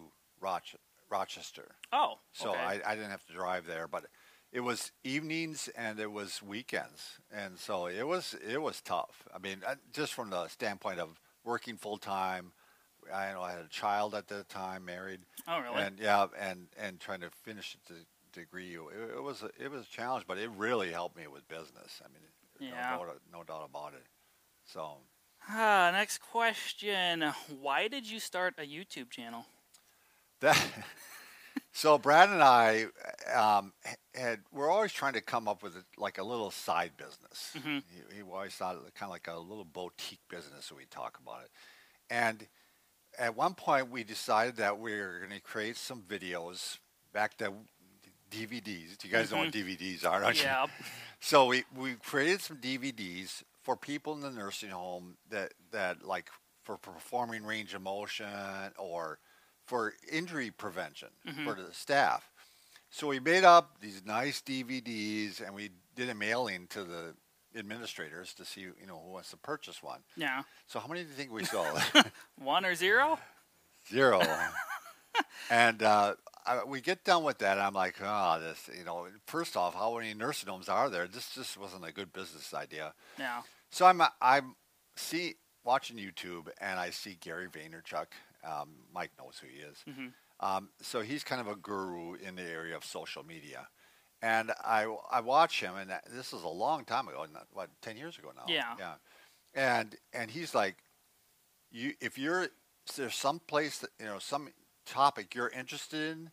Roch- 0.42 0.80
Rochester. 1.10 1.76
Oh, 1.92 2.20
So 2.34 2.52
okay. 2.52 2.60
I, 2.60 2.92
I 2.92 2.96
didn't 2.96 3.12
have 3.12 3.26
to 3.28 3.34
drive 3.34 3.66
there, 3.66 3.88
but 3.88 4.06
it 4.52 4.62
was 4.62 4.92
evenings 5.04 5.70
and 5.76 6.00
it 6.00 6.12
was 6.12 6.42
weekends, 6.42 7.20
and 7.32 7.58
so 7.60 7.88
it 7.88 8.08
was 8.08 8.36
it 8.48 8.62
was 8.62 8.82
tough. 8.82 9.28
I 9.36 9.40
mean, 9.40 9.62
uh, 9.68 9.76
just 9.94 10.14
from 10.14 10.30
the 10.30 10.48
standpoint 10.48 11.00
of 11.00 11.20
working 11.44 11.78
full 11.78 11.98
time. 11.98 12.54
I 13.14 13.32
know 13.32 13.42
I 13.42 13.52
had 13.52 13.62
a 13.62 13.70
child 13.70 14.14
at 14.16 14.28
the 14.28 14.44
time, 14.50 14.84
married, 14.84 15.22
oh, 15.48 15.60
really? 15.60 15.82
and 15.82 15.98
yeah, 16.00 16.28
and 16.38 16.68
and 16.78 17.00
trying 17.00 17.22
to 17.22 17.30
finish 17.44 17.78
the 17.88 17.96
degree. 18.34 18.76
It, 18.76 19.16
it 19.18 19.24
was 19.24 19.44
a, 19.44 19.50
it 19.64 19.72
was 19.72 19.84
a 19.84 19.90
challenge, 19.90 20.26
but 20.28 20.38
it 20.38 20.50
really 20.58 20.92
helped 20.92 21.16
me 21.16 21.26
with 21.28 21.48
business. 21.48 22.02
I 22.04 22.08
mean, 22.10 22.70
Yeah. 22.70 22.98
no, 22.98 23.04
no, 23.06 23.14
no 23.32 23.44
doubt 23.44 23.66
about 23.70 23.94
it. 23.94 24.04
So 24.66 24.98
Ah, 25.48 25.90
next 25.94 26.18
question. 26.18 27.22
Why 27.62 27.88
did 27.88 28.06
you 28.10 28.20
start 28.20 28.56
a 28.58 28.64
YouTube 28.68 29.10
channel? 29.10 29.46
That, 30.42 30.58
so 31.78 31.98
Brad 32.00 32.30
and 32.30 32.42
I 32.42 32.86
um, 33.36 33.72
had 34.16 34.40
we're 34.52 34.70
always 34.70 34.92
trying 34.92 35.14
to 35.14 35.22
come 35.22 35.48
up 35.48 35.62
with 35.62 35.76
like 35.96 36.18
a 36.18 36.24
little 36.24 36.50
side 36.50 36.94
business. 36.98 37.56
Mhm. 37.56 37.84
He, 38.10 38.18
he 38.18 38.22
always 38.24 38.54
thought 38.54 38.76
it 38.76 38.96
kind 38.96 39.10
of 39.10 39.12
like 39.12 39.28
a 39.28 39.38
little 39.38 39.64
boutique 39.66 40.22
business. 40.28 40.66
So 40.66 40.76
we 40.76 40.86
talk 40.86 41.20
about 41.22 41.44
it, 41.44 41.52
and 42.10 42.48
at 43.20 43.36
one 43.36 43.54
point 43.54 43.92
we 43.92 44.04
decided 44.04 44.56
that 44.58 44.80
we 44.80 45.00
were 45.00 45.20
going 45.20 45.40
to 45.40 45.40
create 45.40 45.78
some 45.78 46.02
videos 46.02 46.80
back 47.14 47.38
to 47.38 47.54
DVDs. 48.32 49.04
You 49.04 49.12
guys 49.12 49.32
know 49.32 49.38
what 49.38 49.52
DVDs 49.52 50.06
are, 50.06 50.22
don't 50.22 50.36
you? 50.36 50.44
yeah. 50.44 50.66
So 51.20 51.48
we, 51.48 51.64
we 51.76 51.96
created 51.96 52.42
some 52.42 52.58
DVDs 52.58 53.42
for 53.64 53.76
people 53.76 54.14
in 54.14 54.22
the 54.22 54.30
nursing 54.30 54.70
home 54.70 55.18
that, 55.32 55.54
that 55.72 56.06
like 56.06 56.30
for 56.64 56.78
performing 56.78 57.44
range 57.44 57.74
of 57.74 57.82
motion 57.82 58.28
or 58.78 59.18
for 59.68 59.94
injury 60.12 60.50
prevention 60.50 61.10
for 61.44 61.54
the 61.54 61.72
staff. 61.74 62.32
So 62.90 63.08
we 63.08 63.20
made 63.20 63.44
up 63.44 63.80
these 63.82 64.02
nice 64.06 64.42
DVDs 64.42 65.46
and 65.46 65.54
we 65.54 65.70
did 65.96 66.10
a 66.10 66.16
mailing 66.16 66.68
to 66.70 66.84
the 66.84 67.14
administrators 67.56 68.34
to 68.36 68.46
see 68.46 68.62
you 68.62 68.74
know 68.88 69.02
who 69.04 69.12
wants 69.12 69.30
to 69.32 69.38
purchase 69.38 69.84
one. 69.84 70.00
Yeah. 70.16 70.44
So 70.68 70.80
how 70.80 70.88
many 70.88 71.04
do 71.04 71.10
you 71.10 71.14
think 71.14 71.32
we 71.32 71.44
sold? 71.46 71.82
One 72.40 72.66
or 72.66 72.76
zero? 72.76 73.20
Zero. 73.92 74.22
and 75.50 75.84
uh, 75.84 76.16
I, 76.46 76.64
we 76.64 76.82
get 76.82 77.04
done 77.04 77.24
with 77.24 77.40
that, 77.40 77.58
and 77.58 77.62
I'm 77.62 77.74
like, 77.74 77.96
oh, 78.02 78.40
this, 78.40 78.70
you 78.78 78.86
know, 78.86 79.08
first 79.26 79.58
off, 79.58 79.74
how 79.74 79.98
many 79.98 80.14
nursing 80.14 80.50
homes 80.50 80.70
are 80.70 80.90
there? 80.90 81.08
This 81.08 81.30
just 81.36 81.58
wasn't 81.58 81.86
a 81.86 81.92
good 81.92 82.14
business 82.14 82.54
idea. 82.54 82.94
Yeah. 83.20 83.42
So 83.70 83.86
I'm, 83.86 84.02
I'm 84.22 84.56
see 84.96 85.36
watching 85.64 85.98
YouTube, 85.98 86.48
and 86.62 86.80
I 86.80 86.90
see 86.92 87.18
Gary 87.20 87.48
Vaynerchuk. 87.48 88.08
Um, 88.48 88.70
Mike 88.94 89.12
knows 89.20 89.40
who 89.42 89.48
he 89.48 89.58
is. 89.60 89.84
Mhm. 89.88 90.14
Um, 90.40 90.70
so 90.82 91.02
he's 91.02 91.24
kind 91.24 91.42
of 91.42 91.48
a 91.48 91.56
guru 91.56 92.14
in 92.16 92.36
the 92.36 92.44
area 92.44 92.76
of 92.76 92.86
social 92.86 93.24
media. 93.24 93.68
And 94.22 94.52
I, 94.64 94.84
I 95.12 95.22
watch 95.22 95.60
him, 95.60 95.76
and 95.76 95.92
this 96.12 96.34
is 96.34 96.44
a 96.44 96.48
long 96.48 96.86
time 96.86 97.08
ago, 97.08 97.26
what, 97.52 97.70
10 97.82 97.98
years 97.98 98.18
ago 98.18 98.32
now? 98.36 98.46
Yeah. 98.48 98.76
Yeah. 98.80 98.96
And, 99.54 99.96
and 100.14 100.32
he's 100.32 100.56
like, 100.56 100.78
you, 101.72 101.94
if 102.02 102.18
you're, 102.18 102.48
there's 102.96 103.16
some 103.16 103.40
place 103.40 103.80
that, 103.80 103.90
you 104.00 104.06
know, 104.06 104.20
some 104.20 104.50
topic 104.86 105.36
you're 105.36 105.50
interested 105.50 106.12
in, 106.12 106.32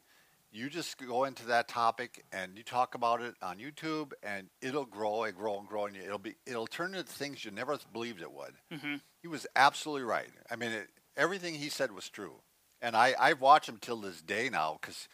you 0.51 0.71
just 0.71 0.97
go 0.99 1.25
into 1.25 1.47
that 1.47 1.67
topic 1.67 2.25
and 2.31 2.57
you 2.57 2.63
talk 2.63 2.95
about 2.95 3.21
it 3.21 3.35
on 3.43 3.59
YouTube, 3.59 4.13
and 4.23 4.49
it'll 4.63 4.85
grow 4.87 5.25
and 5.25 5.37
grow 5.37 5.59
and 5.59 5.67
grow, 5.67 5.87
and 5.87 5.97
it'll 5.97 6.19
be 6.19 6.37
it'll 6.47 6.69
turn 6.69 6.95
into 6.95 7.13
things 7.13 7.45
you 7.45 7.51
never 7.51 7.77
believed 7.93 8.23
it 8.23 8.31
would. 8.31 8.55
Mhm. 8.71 9.01
He 9.21 9.27
was 9.27 9.49
absolutely 9.57 10.05
right. 10.05 10.31
I 10.51 10.55
mean, 10.57 10.71
it, 10.71 10.89
everything 11.17 11.55
he 11.55 11.69
said 11.69 11.93
was 11.93 12.09
true, 12.09 12.35
and 12.83 12.97
I 12.97 13.15
I 13.19 13.33
watch 13.35 13.69
him 13.69 13.79
till 13.81 13.97
this 13.97 14.21
day 14.23 14.49
now 14.51 14.79
because 14.81 15.09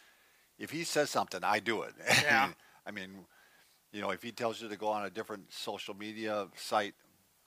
if 0.58 0.70
he 0.70 0.84
says 0.84 1.10
something, 1.10 1.40
I 1.44 1.58
do 1.60 1.82
it. 1.82 1.94
Yeah. 2.22 2.50
I 2.86 2.90
mean, 2.92 3.10
you 3.92 4.00
know, 4.00 4.10
if 4.10 4.22
he 4.22 4.32
tells 4.32 4.60
you 4.60 4.68
to 4.68 4.76
go 4.76 4.88
on 4.88 5.04
a 5.04 5.10
different 5.10 5.52
social 5.52 5.94
media 5.94 6.46
site, 6.56 6.94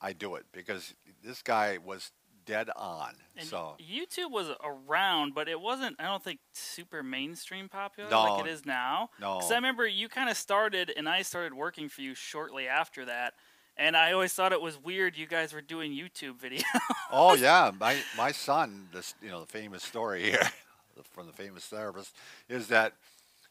I 0.01 0.13
do 0.13 0.36
it 0.36 0.45
because 0.51 0.93
this 1.24 1.41
guy 1.41 1.77
was 1.83 2.12
dead 2.45 2.69
on. 2.75 3.13
And 3.38 3.48
so 3.48 3.75
YouTube 3.79 4.29
was 4.31 4.50
around, 4.63 5.33
but 5.33 5.48
it 5.48 5.60
wasn't. 5.60 5.95
I 6.00 6.03
don't 6.03 6.24
think 6.24 6.39
super 6.53 7.01
mainstream 7.03 7.69
popular 7.69 8.10
No. 8.10 8.24
like 8.24 8.45
it 8.45 8.50
is 8.50 8.65
now. 8.65 9.10
no, 9.19 9.38
Because 9.38 9.51
I 9.51 9.55
remember 9.55 9.88
you 9.88 10.10
kind 10.10 10.29
of 10.29 10.38
started, 10.38 10.91
and 10.95 11.07
I 11.10 11.22
started 11.22 11.53
working 11.53 11.88
for 11.89 12.01
you 12.01 12.13
shortly 12.15 12.67
after 12.67 13.05
that. 13.05 13.33
And 13.77 13.96
I 13.98 14.12
always 14.12 14.34
thought 14.34 14.51
it 14.53 14.62
was 14.62 14.77
weird 14.82 15.18
you 15.18 15.27
guys 15.27 15.53
were 15.53 15.62
doing 15.62 15.92
YouTube 15.92 16.39
videos. 16.39 16.63
Oh 17.15 17.36
yeah, 17.36 17.72
my 17.80 17.98
my 18.18 18.32
son, 18.32 18.88
this 18.92 19.13
you 19.22 19.30
know 19.30 19.39
the 19.42 19.46
famous 19.46 19.84
story 19.84 20.24
here 20.24 20.50
from 21.12 21.27
the 21.27 21.34
famous 21.34 21.63
therapist 21.65 22.15
is 22.50 22.68
that 22.70 22.94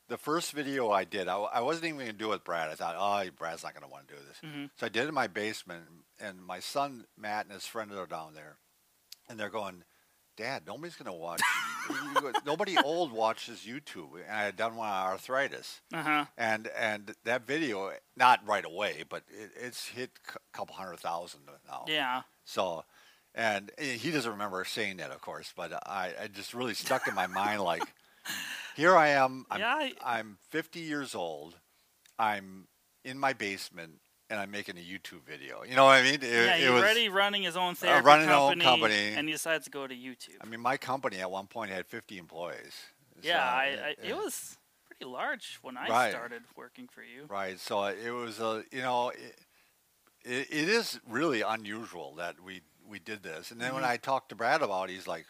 the 0.09 0.19
first 0.19 0.51
video 0.53 0.91
I 0.91 1.05
did, 1.05 1.29
I, 1.29 1.37
I 1.37 1.61
wasn't 1.61 1.87
even 1.87 1.99
going 1.99 2.11
to 2.11 2.13
do 2.13 2.27
it 2.27 2.31
with 2.31 2.45
Brad. 2.45 2.71
I 2.71 2.75
thought, 2.75 2.97
oh, 2.99 3.31
Brad's 3.39 3.63
not 3.63 3.73
going 3.73 3.85
to 3.85 3.89
want 3.89 4.09
to 4.09 4.15
do 4.15 4.21
this. 4.29 4.39
Mhm. 4.51 4.71
So 4.77 4.87
I 4.87 4.89
did 4.89 5.05
it 5.05 5.09
in 5.09 5.15
my 5.15 5.29
basement, 5.29 5.85
and 6.21 6.43
my 6.45 6.59
son 6.59 7.05
Matt 7.17 7.45
and 7.47 7.55
his 7.55 7.67
friend 7.67 7.93
are 7.93 8.05
down 8.07 8.35
there, 8.35 8.57
and 9.29 9.39
they're 9.39 9.49
going, 9.49 9.85
Dad, 10.37 10.63
nobody's 10.67 10.97
going 10.97 11.07
to 11.07 11.19
watch. 11.19 11.41
Nobody 12.47 12.77
old 12.79 13.13
watches 13.13 13.67
YouTube, 13.67 14.15
and 14.15 14.31
I 14.31 14.45
had 14.45 14.57
done 14.57 14.77
one 14.77 14.89
on 14.89 15.07
arthritis, 15.09 15.81
uh 15.93 16.03
huh. 16.03 16.25
and 16.39 16.69
and 16.69 17.15
that 17.25 17.47
video, 17.47 17.91
not 18.17 18.41
right 18.47 18.65
away, 18.65 19.03
but 19.09 19.25
it, 19.29 19.51
it's 19.61 19.89
hit 19.89 20.11
a 20.29 20.39
couple 20.57 20.75
hundred 20.77 21.01
thousand 21.01 21.41
now. 21.69 21.85
Yeah. 21.89 22.23
So, 22.45 22.85
and 23.35 23.71
he 23.79 24.11
doesn't 24.13 24.31
remember 24.31 24.65
saying 24.65 24.99
that, 24.99 25.11
of 25.11 25.21
course, 25.21 25.53
but 25.57 25.73
I, 25.87 26.13
I 26.23 26.27
just 26.29 26.55
really 26.55 26.75
stuck 26.75 27.09
in 27.09 27.15
my 27.15 27.27
mind 27.27 27.61
like, 27.63 27.83
here 28.77 28.97
I 28.97 29.09
am. 29.09 29.45
I'm, 29.51 29.61
Yeah, 29.61 29.75
I- 29.75 29.93
I'm 30.05 30.39
50 30.51 30.81
years 30.81 31.15
old. 31.15 31.57
I'm 32.19 32.69
in 33.05 33.19
my 33.19 33.33
basement 33.33 33.95
and 34.33 34.41
I'm 34.41 34.51
making 34.51 34.79
a 34.79 34.81
YouTube 34.81 35.23
video. 35.27 35.63
You 35.63 35.77
know 35.77 35.85
what 35.85 35.99
I 35.99 36.03
mean? 36.03 36.15
It, 36.15 36.23
yeah, 36.23 36.57
he's 36.57 36.71
was, 36.71 36.81
already 36.81 37.11
running 37.11 37.43
his 37.43 37.55
own 37.55 37.73
uh, 37.73 37.75
therapy 37.75 38.07
running 38.07 38.29
his 38.29 38.35
own 38.35 38.49
company, 38.61 38.65
company. 38.65 39.13
and 39.15 39.29
he 39.29 39.33
decides 39.33 39.67
to 39.67 39.71
go 39.71 39.87
to 39.87 39.95
YouTube. 39.95 40.37
I 40.41 40.47
mean, 40.47 40.61
my 40.61 40.79
company 40.79 41.19
at 41.19 41.31
one 41.31 41.47
point 41.47 41.71
had 41.71 41.87
50 41.87 42.17
employees. 42.17 42.73
yeah, 43.21 43.35
So, 43.35 43.39
I, 43.39 43.63
I, 43.65 43.95
yeah. 44.03 44.11
it 44.11 44.17
was 44.17 44.57
pretty 44.87 45.05
large 45.05 45.59
when 45.61 45.77
I 45.77 45.87
Right. 45.87 46.11
started 46.11 46.43
working 46.57 46.89
for 46.89 47.03
you. 47.03 47.27
Right. 47.29 47.61
So 47.61 47.85
it 47.85 48.09
was 48.11 48.41
a, 48.41 48.65
you 48.73 48.81
know, 48.81 49.11
it, 49.11 49.39
it, 50.25 50.47
it 50.51 50.69
is 50.71 50.99
really 51.07 51.43
unusual 51.43 52.15
that 52.17 52.41
we 52.43 52.63
we 52.89 52.99
did 52.99 53.23
this. 53.23 53.51
And 53.53 53.61
then 53.61 53.75
when 53.75 53.85
Mhm. 53.85 53.89
I 53.91 53.97
talked 53.99 54.31
to 54.31 54.35
Brad 54.35 54.61
about 54.63 54.89
it, 54.91 54.95
he's 54.95 55.07
like, 55.07 55.25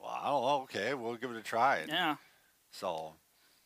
"Wow, 0.00 0.60
okay, 0.64 0.92
we'll 0.94 1.16
give 1.16 1.30
it 1.30 1.36
a 1.36 1.42
try." 1.42 1.76
And 1.78 1.88
Yeah. 1.88 2.16
So 2.72 3.14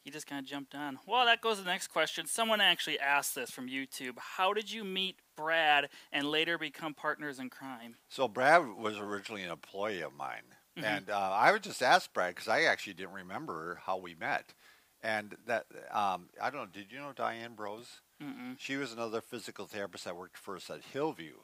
He 0.08 0.12
just 0.12 0.26
kind 0.26 0.42
of 0.42 0.46
jumped 0.46 0.74
on. 0.74 0.98
Well, 1.06 1.26
that 1.26 1.42
goes 1.42 1.58
to 1.58 1.64
the 1.64 1.70
next 1.70 1.88
question. 1.88 2.24
Someone 2.24 2.62
actually 2.62 2.98
asked 2.98 3.34
this 3.34 3.50
from 3.50 3.68
YouTube. 3.68 4.14
How 4.18 4.54
did 4.54 4.72
you 4.72 4.82
meet 4.82 5.16
Brad 5.36 5.90
and 6.10 6.30
later 6.30 6.56
become 6.56 6.94
partners 6.94 7.38
in 7.38 7.50
crime? 7.50 7.96
So 8.08 8.26
Brad 8.26 8.66
was 8.66 8.96
originally 8.96 9.42
an 9.42 9.50
employee 9.50 10.00
of 10.00 10.14
mine, 10.14 10.54
Mhm. 10.78 10.82
and 10.84 11.10
uh, 11.10 11.30
I 11.32 11.52
would 11.52 11.62
just 11.62 11.82
ask 11.82 12.10
Brad 12.10 12.34
because 12.34 12.48
I 12.48 12.62
actually 12.62 12.94
didn't 12.94 13.12
remember 13.12 13.82
how 13.84 13.98
we 13.98 14.14
met, 14.14 14.54
and 15.02 15.36
that 15.44 15.66
um, 15.90 16.30
I 16.40 16.48
don't 16.48 16.60
know. 16.62 16.66
Did 16.72 16.90
you 16.90 17.00
know 17.00 17.12
Diane 17.12 17.54
Bros? 17.54 18.00
Mm-mm. 18.22 18.58
She 18.58 18.76
was 18.76 18.94
another 18.94 19.20
physical 19.20 19.66
therapist 19.66 20.06
that 20.06 20.16
worked 20.16 20.38
for 20.38 20.56
us 20.56 20.70
at 20.70 20.84
Hillview, 20.84 21.34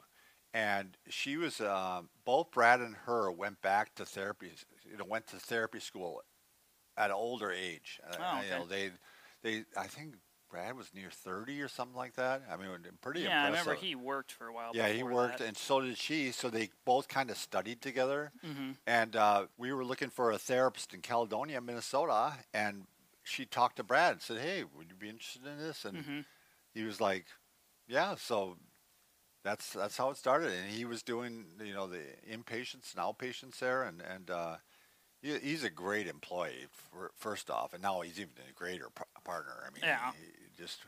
and 0.55 0.97
she 1.07 1.37
was 1.37 1.61
um, 1.61 2.09
both 2.25 2.49
Brad 2.49 2.79
and 2.79 2.95
her 3.05 3.31
went 3.31 3.61
back 3.61 3.93
to 3.93 4.05
therapy. 4.07 4.53
You 4.89 4.97
know, 4.97 5.05
went 5.05 5.27
to 5.27 5.35
therapy 5.37 5.79
school 5.79 6.23
at 6.97 7.09
an 7.09 7.15
older 7.15 7.51
age. 7.51 7.99
Oh, 8.19 8.41
You 8.41 8.49
know, 8.49 8.65
they 8.65 8.91
they 9.43 9.65
I 9.77 9.87
think 9.87 10.15
Brad 10.49 10.77
was 10.77 10.93
near 10.93 11.09
thirty 11.09 11.61
or 11.61 11.67
something 11.67 11.95
like 11.97 12.15
that. 12.15 12.43
I 12.49 12.55
mean, 12.55 12.69
pretty 13.01 13.21
impressive. 13.21 13.23
Yeah, 13.23 13.43
I 13.43 13.49
remember 13.49 13.75
he 13.75 13.95
worked 13.95 14.31
for 14.31 14.47
a 14.47 14.53
while. 14.53 14.71
Yeah, 14.73 14.87
he 14.89 15.03
worked, 15.03 15.39
that. 15.39 15.47
and 15.47 15.57
so 15.57 15.81
did 15.81 15.97
she. 15.97 16.31
So 16.31 16.49
they 16.49 16.69
both 16.85 17.07
kind 17.07 17.29
of 17.29 17.37
studied 17.37 17.81
together. 17.81 18.31
Mm-hmm. 18.45 18.71
And 18.87 19.15
uh, 19.15 19.47
we 19.57 19.73
were 19.73 19.83
looking 19.83 20.09
for 20.09 20.31
a 20.31 20.37
therapist 20.37 20.93
in 20.93 21.01
Caledonia, 21.01 21.59
Minnesota. 21.59 22.33
And 22.53 22.85
she 23.23 23.45
talked 23.45 23.77
to 23.77 23.83
Brad 23.83 24.13
and 24.13 24.21
said, 24.21 24.39
"Hey, 24.39 24.63
would 24.63 24.89
you 24.89 24.95
be 24.95 25.09
interested 25.09 25.45
in 25.45 25.57
this?" 25.57 25.85
And 25.85 25.97
hmm 25.97 26.19
he 26.73 26.83
was 26.83 27.01
like, 27.01 27.25
"Yeah." 27.87 28.15
So 28.15 28.57
that's 29.43 29.73
that's 29.73 29.97
how 29.97 30.09
it 30.09 30.17
started. 30.17 30.51
And 30.51 30.69
he 30.69 30.85
was 30.85 31.03
doing, 31.03 31.45
you 31.63 31.73
know, 31.73 31.87
the 31.87 32.01
inpatients 32.29 32.93
and 32.93 33.03
outpatients 33.03 33.59
there, 33.59 33.83
and 33.83 34.01
and 34.01 34.29
uh, 34.29 34.57
he, 35.25 35.37
he's 35.49 35.63
a 35.63 35.69
great 35.69 36.07
employee 36.07 36.67
for, 36.91 37.11
first 37.15 37.49
off, 37.49 37.73
and 37.73 37.81
now 37.81 38.01
he's 38.01 38.19
even 38.19 38.31
a 38.49 38.53
greater 38.53 38.89
p- 38.95 39.03
partner. 39.23 39.53
I 39.67 39.73
mean, 39.73 39.81
Yeah. 39.83 40.11
he, 40.13 40.25
he 40.25 40.61
just. 40.63 40.79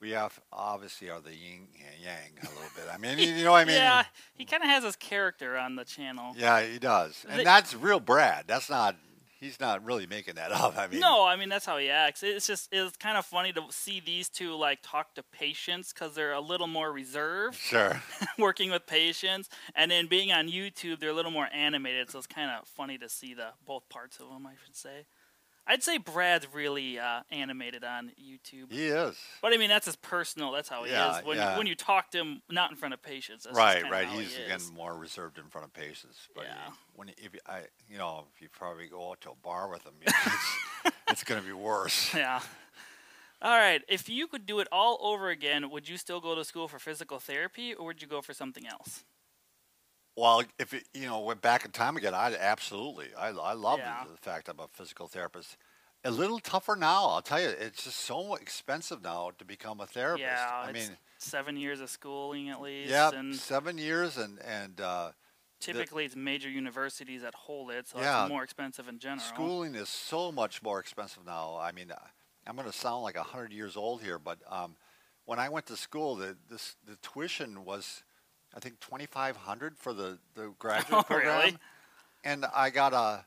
We 0.00 0.12
have 0.12 0.40
obviously 0.50 1.10
are 1.10 1.20
the 1.20 1.34
yin 1.34 1.68
and 1.74 2.02
yang 2.02 2.42
a 2.42 2.46
little 2.48 2.70
bit. 2.74 2.84
I 2.90 2.96
mean, 2.96 3.18
you 3.18 3.44
know 3.44 3.50
what 3.52 3.58
I 3.58 3.64
mean? 3.66 3.74
yeah, 3.76 4.04
he 4.34 4.46
kind 4.46 4.62
of 4.62 4.70
has 4.70 4.82
his 4.82 4.96
character 4.96 5.58
on 5.58 5.76
the 5.76 5.84
channel. 5.84 6.32
Yeah, 6.38 6.62
he 6.62 6.78
does, 6.78 7.20
The- 7.28 7.32
and 7.34 7.46
that's 7.46 7.74
real 7.74 8.00
Brad. 8.00 8.44
That's 8.46 8.70
not. 8.70 8.96
He's 9.40 9.58
not 9.58 9.82
really 9.84 10.06
making 10.06 10.34
that 10.34 10.52
up. 10.52 10.76
I 10.76 10.86
mean, 10.86 11.00
no, 11.00 11.26
I 11.26 11.36
mean 11.36 11.48
that's 11.48 11.64
how 11.64 11.78
he 11.78 11.88
acts. 11.90 12.22
It's 12.22 12.46
just 12.46 12.68
it's 12.70 12.96
kind 12.98 13.16
of 13.16 13.24
funny 13.24 13.52
to 13.54 13.62
see 13.70 13.98
these 14.00 14.28
two 14.28 14.54
like 14.54 14.80
talk 14.82 15.14
to 15.14 15.22
patients 15.22 15.92
because 15.92 16.14
they're 16.14 16.32
a 16.32 16.40
little 16.40 16.66
more 16.66 16.92
reserved 16.92 17.56
Sure. 17.60 18.02
working 18.38 18.70
with 18.70 18.86
patients, 18.86 19.48
and 19.74 19.90
then 19.90 20.06
being 20.06 20.30
on 20.30 20.48
YouTube, 20.48 21.00
they're 21.00 21.10
a 21.10 21.14
little 21.14 21.30
more 21.32 21.48
animated. 21.54 22.10
So 22.10 22.18
it's 22.18 22.26
kind 22.26 22.50
of 22.50 22.68
funny 22.68 22.98
to 22.98 23.08
see 23.08 23.32
the 23.34 23.48
both 23.66 23.88
parts 23.88 24.20
of 24.20 24.28
them. 24.28 24.46
I 24.46 24.52
should 24.64 24.76
say. 24.76 25.06
I'd 25.70 25.82
say 25.84 25.98
Brad's 25.98 26.46
really 26.52 26.98
uh, 26.98 27.20
animated 27.30 27.84
on 27.84 28.10
YouTube, 28.20 28.72
He 28.72 28.86
is. 28.86 29.16
but 29.40 29.52
I 29.52 29.56
mean 29.56 29.68
that's 29.68 29.86
his 29.86 29.94
personal. 29.96 30.50
That's 30.50 30.68
how 30.68 30.82
he 30.84 30.90
Yeah, 30.90 31.18
is 31.20 31.24
when 31.24 31.36
yeah. 31.36 31.52
you, 31.52 31.58
when 31.58 31.66
you 31.68 31.76
talk 31.76 32.10
to 32.10 32.18
him, 32.18 32.42
not 32.50 32.70
in 32.72 32.76
front 32.76 32.92
of 32.92 33.00
patients. 33.02 33.44
That's 33.44 33.56
right, 33.56 33.88
right. 33.90 34.08
He's 34.08 34.34
he 34.34 34.42
again 34.44 34.60
more 34.74 34.94
reserved 34.98 35.38
in 35.38 35.44
front 35.44 35.66
of 35.68 35.72
patients. 35.72 36.28
But 36.34 36.44
Yeah. 36.46 36.54
he, 36.66 36.72
when 36.96 37.08
he- 37.08 37.14
if 37.18 37.34
you- 37.34 37.40
I, 37.46 37.60
you 37.88 37.98
know, 37.98 38.26
if 38.34 38.42
you 38.42 38.48
probably 38.48 38.88
go 38.88 39.10
out 39.10 39.20
to 39.22 39.30
a 39.30 39.34
bar 39.36 39.70
with 39.70 39.84
him, 39.84 39.94
it's, 40.06 40.92
it's 41.08 41.24
going 41.24 41.40
to 41.40 41.46
be 41.46 41.52
worse. 41.52 42.12
Yeah. 42.14 42.40
All 43.42 43.56
right. 43.56 43.82
If 43.88 44.08
you 44.08 44.26
could 44.26 44.44
do 44.44 44.58
it 44.60 44.68
all 44.70 44.98
over 45.00 45.30
again, 45.30 45.70
would 45.70 45.88
you 45.88 45.96
still 45.96 46.20
go 46.20 46.34
to 46.34 46.44
school 46.44 46.68
for 46.68 46.78
physical 46.78 47.18
therapy, 47.18 47.72
or 47.72 47.86
would 47.86 48.02
you 48.02 48.08
go 48.08 48.20
for 48.20 48.34
something 48.34 48.66
else? 48.66 49.04
Well, 50.16 50.42
if 50.58 50.74
it, 50.74 50.84
you 50.92 51.06
know 51.06 51.20
went 51.20 51.40
back 51.40 51.64
in 51.64 51.70
time 51.70 51.96
again, 51.96 52.14
I 52.14 52.34
absolutely. 52.36 53.08
I 53.16 53.28
I 53.28 53.52
love 53.52 53.78
Yeah. 53.78 54.04
the, 54.04 54.12
the 54.12 54.16
fact 54.18 54.48
I'm 54.48 54.58
a 54.60 54.68
physical 54.72 55.08
therapist. 55.08 55.56
A 56.04 56.10
little 56.10 56.38
tougher 56.40 56.76
now, 56.76 57.04
I'll 57.08 57.22
tell 57.22 57.40
you. 57.42 57.48
It's 57.48 57.84
just 57.84 57.98
so 57.98 58.34
expensive 58.34 59.02
now 59.02 59.32
to 59.38 59.44
become 59.44 59.80
a 59.80 59.86
therapist. 59.86 60.24
yeah, 60.24 60.50
I 60.62 60.72
mean, 60.72 60.96
seven 61.18 61.56
years 61.56 61.80
of 61.82 61.90
schooling 61.90 62.48
at 62.48 62.60
least, 62.60 62.90
yeah, 62.90 63.10
and 63.14 63.34
seven 63.34 63.76
years 63.76 64.16
and 64.16 64.38
and 64.40 64.80
uh, 64.80 65.12
typically 65.60 66.06
it's 66.06 66.16
major 66.16 66.48
universities 66.48 67.22
that 67.22 67.34
hold 67.34 67.70
it, 67.70 67.88
so 67.88 67.98
Yeah. 67.98 68.22
it's 68.22 68.30
more 68.30 68.42
expensive 68.42 68.88
in 68.88 68.98
general. 68.98 69.20
Schooling 69.20 69.74
is 69.74 69.88
so 69.88 70.32
much 70.32 70.62
more 70.62 70.80
expensive 70.80 71.24
now. 71.26 71.56
I 71.60 71.72
mean, 71.72 71.92
I'm 72.46 72.56
going 72.56 72.66
to 72.66 72.76
sound 72.76 73.02
like 73.02 73.16
hundred 73.16 73.52
years 73.52 73.76
old 73.76 74.02
here, 74.02 74.18
but 74.18 74.38
um, 74.48 74.76
when 75.26 75.38
I 75.38 75.48
went 75.50 75.66
to 75.66 75.76
school, 75.76 76.16
the 76.16 76.36
this 76.48 76.76
the 76.86 76.96
tuition 76.96 77.64
was, 77.64 78.02
I 78.54 78.60
think, 78.60 78.80
twenty 78.80 79.06
five 79.06 79.36
hundred 79.36 79.78
for 79.78 79.92
the 79.92 80.18
the 80.34 80.52
graduate 80.58 81.00
Oh, 81.00 81.02
program, 81.02 81.38
really? 81.40 81.56
and 82.24 82.44
I 82.54 82.70
got 82.70 82.92
a, 82.92 83.24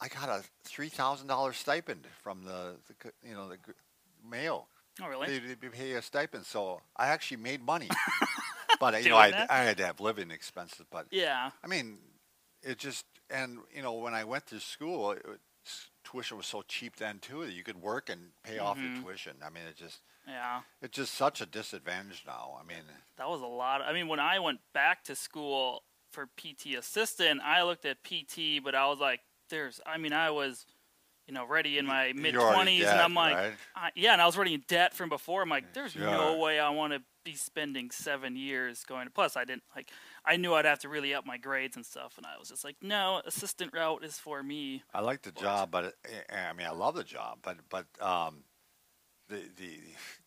I 0.00 0.08
got 0.08 0.28
a 0.28 0.42
three 0.64 0.88
thousand 0.88 1.26
dollars 1.28 1.56
stipend 1.56 2.06
from 2.22 2.44
the, 2.44 2.76
the 2.88 3.12
you 3.26 3.34
know 3.34 3.48
the 3.48 3.58
Mayo. 4.28 4.66
Oh, 5.02 5.08
really? 5.08 5.38
They, 5.38 5.54
they 5.54 5.68
pay 5.68 5.92
a 5.92 6.02
stipend, 6.02 6.46
so 6.46 6.80
I 6.96 7.08
actually 7.08 7.36
made 7.38 7.62
money. 7.62 7.90
but 8.80 9.02
you 9.02 9.10
know, 9.10 9.18
I, 9.18 9.46
I 9.50 9.58
had 9.58 9.76
to 9.78 9.84
have 9.86 10.00
living 10.00 10.30
expenses, 10.30 10.86
but 10.90 11.06
Yeah. 11.10 11.50
I 11.62 11.66
mean, 11.66 11.98
it 12.62 12.78
just 12.78 13.04
and 13.30 13.58
you 13.74 13.82
know 13.82 13.92
when 13.94 14.14
I 14.14 14.24
went 14.24 14.46
to 14.48 14.60
school, 14.60 15.12
it, 15.12 15.22
tuition 16.10 16.36
was 16.36 16.46
so 16.46 16.62
cheap 16.62 16.96
then 16.96 17.18
too 17.18 17.44
that 17.44 17.52
you 17.52 17.62
could 17.64 17.80
work 17.82 18.08
and 18.08 18.30
pay 18.42 18.58
off 18.58 18.78
your 18.78 18.88
Mhm. 18.90 19.02
tuition. 19.02 19.36
I 19.44 19.50
mean, 19.50 19.64
it 19.66 19.76
just 19.76 20.00
Yeah. 20.26 20.62
it's 20.80 20.96
just 20.96 21.14
such 21.14 21.40
a 21.40 21.46
disadvantage 21.46 22.24
now. 22.26 22.56
I 22.60 22.64
mean, 22.64 22.84
That 23.16 23.28
was 23.28 23.40
a 23.40 23.46
lot. 23.46 23.82
I 23.82 23.92
mean, 23.92 24.08
when 24.08 24.20
I 24.20 24.38
went 24.38 24.60
back 24.72 25.02
to 25.04 25.16
school 25.16 25.82
for 26.12 26.26
PT 26.36 26.74
assistant, 26.74 27.40
I 27.42 27.62
looked 27.62 27.84
at 27.84 28.02
PT, 28.04 28.58
but 28.60 28.74
I 28.74 28.86
was 28.86 28.98
like, 29.00 29.20
"There's." 29.48 29.80
I 29.86 29.96
mean, 29.98 30.12
I 30.12 30.30
was, 30.30 30.66
you 31.26 31.34
know, 31.34 31.44
ready 31.44 31.78
in 31.78 31.86
my 31.86 32.12
mid 32.12 32.34
twenties, 32.34 32.84
and 32.84 33.00
I'm 33.00 33.14
like, 33.14 33.34
right? 33.36 33.56
I, 33.74 33.90
"Yeah," 33.94 34.12
and 34.12 34.22
I 34.22 34.26
was 34.26 34.36
already 34.36 34.54
in 34.54 34.60
debt 34.68 34.94
from 34.94 35.08
before. 35.08 35.42
I'm 35.42 35.48
like, 35.48 35.72
"There's 35.72 35.94
no 35.96 36.36
way 36.36 36.60
I 36.60 36.68
want 36.70 36.92
to 36.92 37.02
be 37.24 37.34
spending 37.34 37.90
seven 37.90 38.36
years 38.36 38.84
going." 38.84 39.06
To, 39.06 39.10
Plus, 39.10 39.36
I 39.36 39.44
didn't 39.44 39.64
like. 39.74 39.90
I 40.26 40.36
knew 40.36 40.54
I'd 40.54 40.64
have 40.64 40.80
to 40.80 40.88
really 40.88 41.14
up 41.14 41.24
my 41.24 41.38
grades 41.38 41.76
and 41.76 41.86
stuff, 41.86 42.16
and 42.16 42.26
I 42.26 42.38
was 42.38 42.48
just 42.48 42.64
like, 42.64 42.76
"No, 42.82 43.22
assistant 43.24 43.72
route 43.72 44.04
is 44.04 44.18
for 44.18 44.42
me." 44.42 44.82
I 44.92 45.00
like 45.00 45.22
the 45.22 45.32
job, 45.32 45.70
but 45.70 45.84
it, 45.84 45.94
I 46.30 46.52
mean, 46.52 46.66
I 46.66 46.70
love 46.70 46.94
the 46.96 47.04
job, 47.04 47.38
but 47.42 47.58
but 47.68 47.86
um, 48.00 48.44
the 49.28 49.42
the 49.56 49.78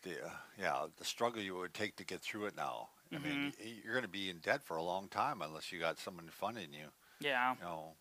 the 0.02 0.24
uh, 0.26 0.30
yeah, 0.58 0.86
the 0.96 1.04
struggle 1.04 1.42
you 1.42 1.54
would 1.56 1.74
take 1.74 1.96
to 1.96 2.04
get 2.04 2.20
through 2.20 2.46
it 2.46 2.56
now. 2.56 2.88
I 3.14 3.18
mean, 3.18 3.52
Mm-hmm. 3.58 3.64
y- 3.64 3.80
you're 3.84 3.94
going 3.94 4.04
to 4.04 4.08
be 4.08 4.30
in 4.30 4.38
debt 4.38 4.62
for 4.62 4.76
a 4.76 4.82
long 4.82 5.08
time 5.08 5.42
unless 5.42 5.72
you 5.72 5.80
got 5.80 5.98
someone 5.98 6.28
funding 6.30 6.72
you. 6.72 6.86
Yeah, 7.20 7.54
You 7.54 7.60
know, 7.64 7.96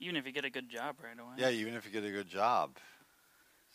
even 0.00 0.16
if 0.16 0.26
you 0.26 0.32
get 0.32 0.44
a 0.44 0.50
good 0.50 0.68
job 0.70 0.96
right 1.02 1.18
away. 1.18 1.34
yeah, 1.36 1.50
even 1.50 1.74
if 1.74 1.84
you 1.84 1.92
get 1.92 2.04
a 2.04 2.10
good 2.10 2.28
job. 2.28 2.78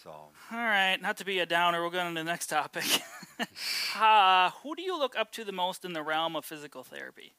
So 0.01 0.09
All 0.09 0.31
right, 0.51 1.01
not 1.01 1.17
to 1.17 1.25
be 1.25 1.39
a 1.39 1.45
downer, 1.45 1.81
we'll 1.81 1.89
go 1.89 1.99
on 1.99 2.13
to 2.13 2.19
the 2.19 2.23
next 2.23 2.47
topic. 2.47 2.85
uh, 3.99 4.51
who 4.61 4.75
do 4.75 4.81
you 4.81 4.97
look 4.97 5.17
up 5.17 5.31
to 5.33 5.43
the 5.43 5.51
most 5.51 5.85
in 5.85 5.93
the 5.93 6.03
realm 6.03 6.35
of 6.35 6.45
physical 6.45 6.83
therapy? 6.83 7.33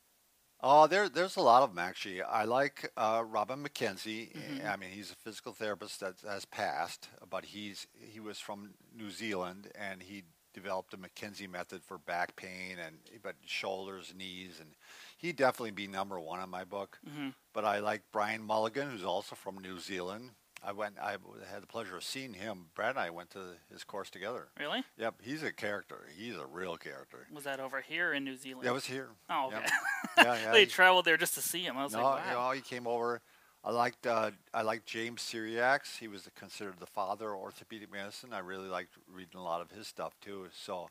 Oh, 0.63 0.87
there, 0.87 1.09
there's 1.09 1.37
a 1.37 1.43
lot 1.43 1.63
of 1.63 1.71
them 1.71 1.79
actually. 1.79 2.23
I 2.23 2.45
like 2.45 2.91
uh, 2.97 3.23
Robin 3.27 3.63
McKenzie. 3.63 4.33
Mhm. 4.33 4.67
I 4.67 4.77
mean, 4.77 4.91
he's 4.91 5.11
a 5.13 5.17
physical 5.17 5.53
therapist 5.53 6.01
that 6.01 6.15
has 6.27 6.45
passed, 6.47 7.09
but 7.29 7.45
he's 7.47 7.87
he 8.01 8.21
was 8.21 8.39
from 8.39 8.75
New 8.95 9.11
Zealand 9.11 9.71
and 9.75 10.03
he 10.03 10.25
developed 10.55 10.91
the 10.91 10.97
McKenzie 10.97 11.51
method 11.51 11.83
for 11.85 11.99
back 11.99 12.35
pain 12.35 12.79
and 12.85 12.97
but 13.23 13.37
shoulders, 13.45 14.15
knees, 14.17 14.59
and 14.59 14.71
he'd 15.19 15.37
definitely 15.37 15.73
be 15.73 15.87
number 15.87 16.19
one 16.19 16.43
in 16.43 16.49
my 16.49 16.65
book. 16.65 16.99
Mm-hmm. 17.07 17.29
But 17.53 17.67
I 17.67 17.81
like 17.81 18.03
Brian 18.11 18.43
Mulligan, 18.43 18.91
who's 18.91 19.05
also 19.05 19.37
from 19.37 19.59
New 19.59 19.79
Zealand. 19.79 20.31
I 20.67 20.73
went. 20.73 20.97
I 21.01 21.13
had 21.13 21.63
the 21.63 21.67
pleasure 21.69 21.97
of 21.97 22.03
seeing 22.03 22.33
him. 22.33 22.67
Brad 22.75 22.91
and 22.91 22.99
I 22.99 23.11
went 23.11 23.31
to 23.31 23.39
his 23.73 23.85
course 23.85 24.11
together. 24.11 24.49
Really? 24.59 24.83
Yep, 24.99 25.15
he's 25.23 25.45
a 25.45 25.53
character. 25.53 26.09
He's 26.19 26.35
a 26.37 26.45
real 26.45 26.77
character. 26.77 27.29
Was 27.33 27.45
that 27.45 27.61
over 27.61 27.81
here 27.81 28.13
in 28.13 28.25
New 28.25 28.37
Zealand? 28.37 28.67
That 28.67 28.75
was 28.75 28.85
here. 28.85 29.11
Oh, 29.31 29.47
okay. 29.47 29.59
Yep. 29.61 29.71
Yeah, 30.19 30.35
yeah. 30.35 30.53
they 30.53 30.61
he- 30.61 30.67
traveled 30.67 31.05
there 31.05 31.17
just 31.17 31.35
to 31.35 31.43
see 31.43 31.63
him. 31.63 31.77
I 31.77 31.85
was 31.85 31.93
no, 31.93 32.03
like, 32.03 32.25
you 32.25 32.37
wow. 32.37 32.49
know, 32.49 32.55
he 32.55 32.63
came 32.63 32.87
over. 32.87 33.21
I 33.63 33.71
liked 33.71 34.07
uh, 34.07 34.31
I 34.55 34.63
liked 34.63 34.87
James 34.87 35.23
Cyriax. 35.23 35.99
He 35.99 36.09
was 36.09 36.29
considered 36.35 36.75
the 36.81 36.87
father 36.87 37.33
of 37.33 37.41
orthopedic 37.41 37.93
medicine. 37.93 38.33
I 38.33 38.39
really 38.39 38.69
liked 38.69 38.95
reading 39.13 39.39
a 39.39 39.43
lot 39.43 39.61
of 39.61 39.71
his 39.71 39.87
stuff 39.87 40.15
too. 40.21 40.47
So, 40.53 40.89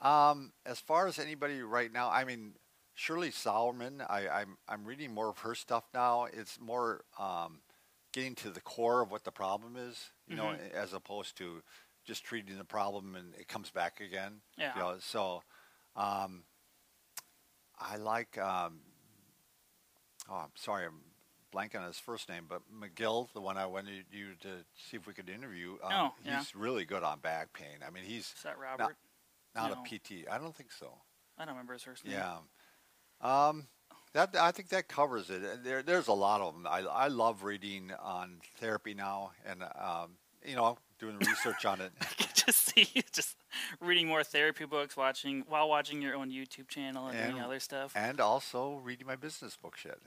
um, 0.00 0.52
as 0.66 0.80
far 0.80 1.06
as 1.06 1.18
anybody 1.18 1.62
right 1.62 1.92
now, 1.92 2.10
I 2.10 2.24
mean, 2.24 2.52
Shirley 2.94 3.30
Sahrmann. 3.30 4.04
I, 4.08 4.28
I'm 4.28 4.58
I'm 4.68 4.84
reading 4.84 5.14
more 5.14 5.30
of 5.30 5.38
her 5.38 5.54
stuff 5.54 5.84
now. 5.94 6.26
It's 6.32 6.60
more 6.60 7.02
um, 7.18 7.60
getting 8.12 8.34
to 8.36 8.50
the 8.50 8.60
core 8.60 9.02
of 9.02 9.10
what 9.10 9.24
the 9.24 9.30
problem 9.32 9.76
is, 9.76 10.10
you 10.26 10.36
know, 10.36 10.46
Mhm. 10.46 10.70
as 10.72 10.92
opposed 10.92 11.36
to 11.38 11.62
just 12.04 12.24
treating 12.24 12.56
the 12.58 12.64
problem 12.64 13.14
and 13.14 13.34
it 13.36 13.46
comes 13.48 13.70
back 13.70 14.00
again. 14.00 14.42
Yeah. 14.56 14.74
You 14.74 14.80
know, 14.80 14.98
so 15.00 15.42
um, 15.96 16.44
I 17.78 17.96
like. 17.96 18.36
Um, 18.38 18.80
oh, 20.28 20.34
I'm 20.36 20.56
sorry, 20.56 20.86
I'm 20.86 21.02
blanking 21.52 21.80
on 21.80 21.86
his 21.86 21.98
first 21.98 22.28
name, 22.28 22.46
but 22.48 22.62
McGill, 22.72 23.32
the 23.32 23.40
one 23.40 23.56
I 23.56 23.66
wanted 23.66 24.06
you 24.12 24.34
to 24.36 24.64
see 24.76 24.96
if 24.96 25.06
we 25.06 25.12
could 25.14 25.28
interview. 25.28 25.78
Um, 25.82 25.92
Oh, 25.92 26.14
yeah. 26.24 26.38
he's 26.38 26.54
really 26.54 26.84
good 26.84 27.02
on 27.02 27.18
back 27.20 27.52
pain. 27.52 27.82
I 27.84 27.90
mean, 27.90 28.04
he's 28.04 28.32
Is 28.34 28.42
that 28.44 28.58
Robert? 28.58 28.96
not 29.54 29.70
No. 29.72 29.82
a 29.82 29.84
PT. 29.84 30.26
I 30.28 30.38
don't 30.38 30.54
think 30.54 30.70
so. 30.72 31.02
I 31.36 31.44
don't 31.44 31.54
remember 31.54 31.72
his 31.72 31.82
first 31.82 32.04
name. 32.04 32.14
Yeah. 32.14 32.40
Um, 33.20 33.68
that 34.12 34.34
I 34.36 34.50
think 34.50 34.68
that 34.70 34.88
covers 34.88 35.30
it. 35.30 35.62
There, 35.64 35.82
there's 35.82 36.08
a 36.08 36.12
lot 36.12 36.40
of 36.40 36.54
them. 36.54 36.66
I, 36.68 36.80
I 36.80 37.08
love 37.08 37.44
reading 37.44 37.92
on 38.02 38.38
therapy 38.58 38.94
now, 38.94 39.32
and 39.46 39.62
um, 39.62 40.12
you 40.44 40.56
know, 40.56 40.78
doing 40.98 41.16
research 41.20 41.64
on 41.64 41.80
it. 41.80 41.92
I 42.00 42.04
can 42.04 42.28
just 42.34 42.74
see 42.74 42.86
you 42.94 43.02
just 43.12 43.36
reading 43.80 44.06
more 44.08 44.24
therapy 44.24 44.64
books, 44.64 44.96
watching 44.96 45.44
while 45.48 45.68
watching 45.68 46.02
your 46.02 46.16
own 46.16 46.30
YouTube 46.30 46.68
channel 46.68 47.06
and, 47.08 47.16
doing 47.18 47.36
And- 47.36 47.44
other 47.44 47.60
stuff. 47.60 47.92
and 47.94 48.20
also 48.20 48.80
reading 48.82 49.06
my 49.06 49.16
business 49.16 49.56
book 49.56 49.76
shit 49.76 50.00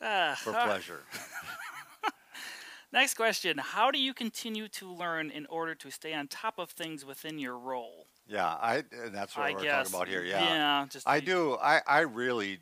Ah, 0.00 0.36
for 0.38 0.52
pleasure. 0.52 1.00
Next 2.92 3.14
question: 3.14 3.58
How 3.58 3.90
do 3.90 3.98
you 3.98 4.14
continue 4.14 4.68
to 4.68 4.88
learn 4.92 5.30
in 5.30 5.46
order 5.46 5.74
to 5.76 5.90
stay 5.90 6.14
on 6.14 6.28
top 6.28 6.58
of 6.58 6.70
things 6.70 7.04
within 7.04 7.38
your 7.38 7.58
role? 7.58 8.06
Yeah, 8.26 8.46
I 8.46 8.84
and 8.92 9.14
that's 9.14 9.36
what 9.36 9.44
I 9.46 9.52
we're 9.52 9.62
guess. 9.62 9.90
talking 9.90 9.94
about 9.94 10.08
here. 10.08 10.24
Yeah, 10.24 10.54
Yeah. 10.54 10.86
Just 10.88 11.08
I 11.08 11.20
do. 11.20 11.56
I 11.60 11.82
I 11.86 12.00
really. 12.00 12.60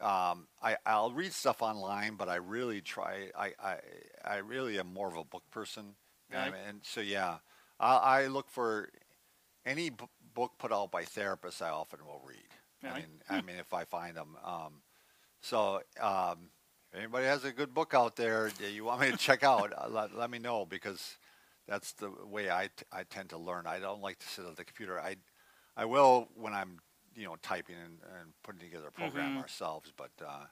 Um, 0.00 0.46
I 0.62 0.76
I'll 0.84 1.10
read 1.10 1.32
stuff 1.32 1.62
online, 1.62 2.16
but 2.16 2.28
I 2.28 2.36
really 2.36 2.82
try. 2.82 3.30
I 3.36 3.52
I 3.62 3.76
I 4.24 4.36
really 4.36 4.78
am 4.78 4.92
more 4.92 5.08
of 5.08 5.16
a 5.16 5.24
book 5.24 5.44
person, 5.50 5.94
um, 6.34 6.52
and 6.68 6.80
so 6.82 7.00
yeah, 7.00 7.38
I, 7.80 7.96
I 7.96 8.26
look 8.26 8.50
for 8.50 8.90
any 9.64 9.90
b- 9.90 10.04
book 10.34 10.52
put 10.58 10.72
out 10.72 10.90
by 10.90 11.04
therapists. 11.04 11.62
I 11.62 11.70
often 11.70 12.00
will 12.04 12.22
read. 12.26 12.48
I 12.84 12.98
mean, 12.98 13.06
I 13.28 13.40
mean, 13.40 13.56
if 13.56 13.72
I 13.72 13.84
find 13.84 14.16
them. 14.16 14.36
Um, 14.44 14.82
so 15.40 15.80
um, 16.00 16.50
if 16.92 16.98
anybody 16.98 17.26
has 17.26 17.44
a 17.44 17.52
good 17.52 17.74
book 17.74 17.94
out 17.94 18.16
there 18.16 18.50
that 18.60 18.72
you 18.72 18.84
want 18.84 19.00
me 19.00 19.10
to 19.10 19.16
check 19.16 19.42
out, 19.44 19.72
uh, 19.76 19.88
let, 19.88 20.16
let 20.16 20.30
me 20.30 20.38
know 20.38 20.66
because 20.66 21.16
that's 21.68 21.92
the 21.92 22.10
way 22.24 22.50
I, 22.50 22.68
t- 22.76 22.84
I 22.92 23.02
tend 23.04 23.30
to 23.30 23.38
learn. 23.38 23.66
I 23.66 23.78
don't 23.78 24.02
like 24.02 24.18
to 24.20 24.28
sit 24.28 24.44
at 24.44 24.56
the 24.56 24.64
computer. 24.64 25.00
I 25.00 25.16
I 25.76 25.84
will 25.84 26.28
when 26.34 26.54
I'm 26.54 26.78
you 27.14 27.24
know 27.24 27.36
typing 27.42 27.76
and, 27.76 27.98
and 28.20 28.32
putting 28.42 28.60
together 28.60 28.88
a 28.88 28.92
program 28.92 29.36
Mhm. 29.36 29.42
ourselves, 29.42 29.92
but. 29.96 30.10
Uh, 30.24 30.46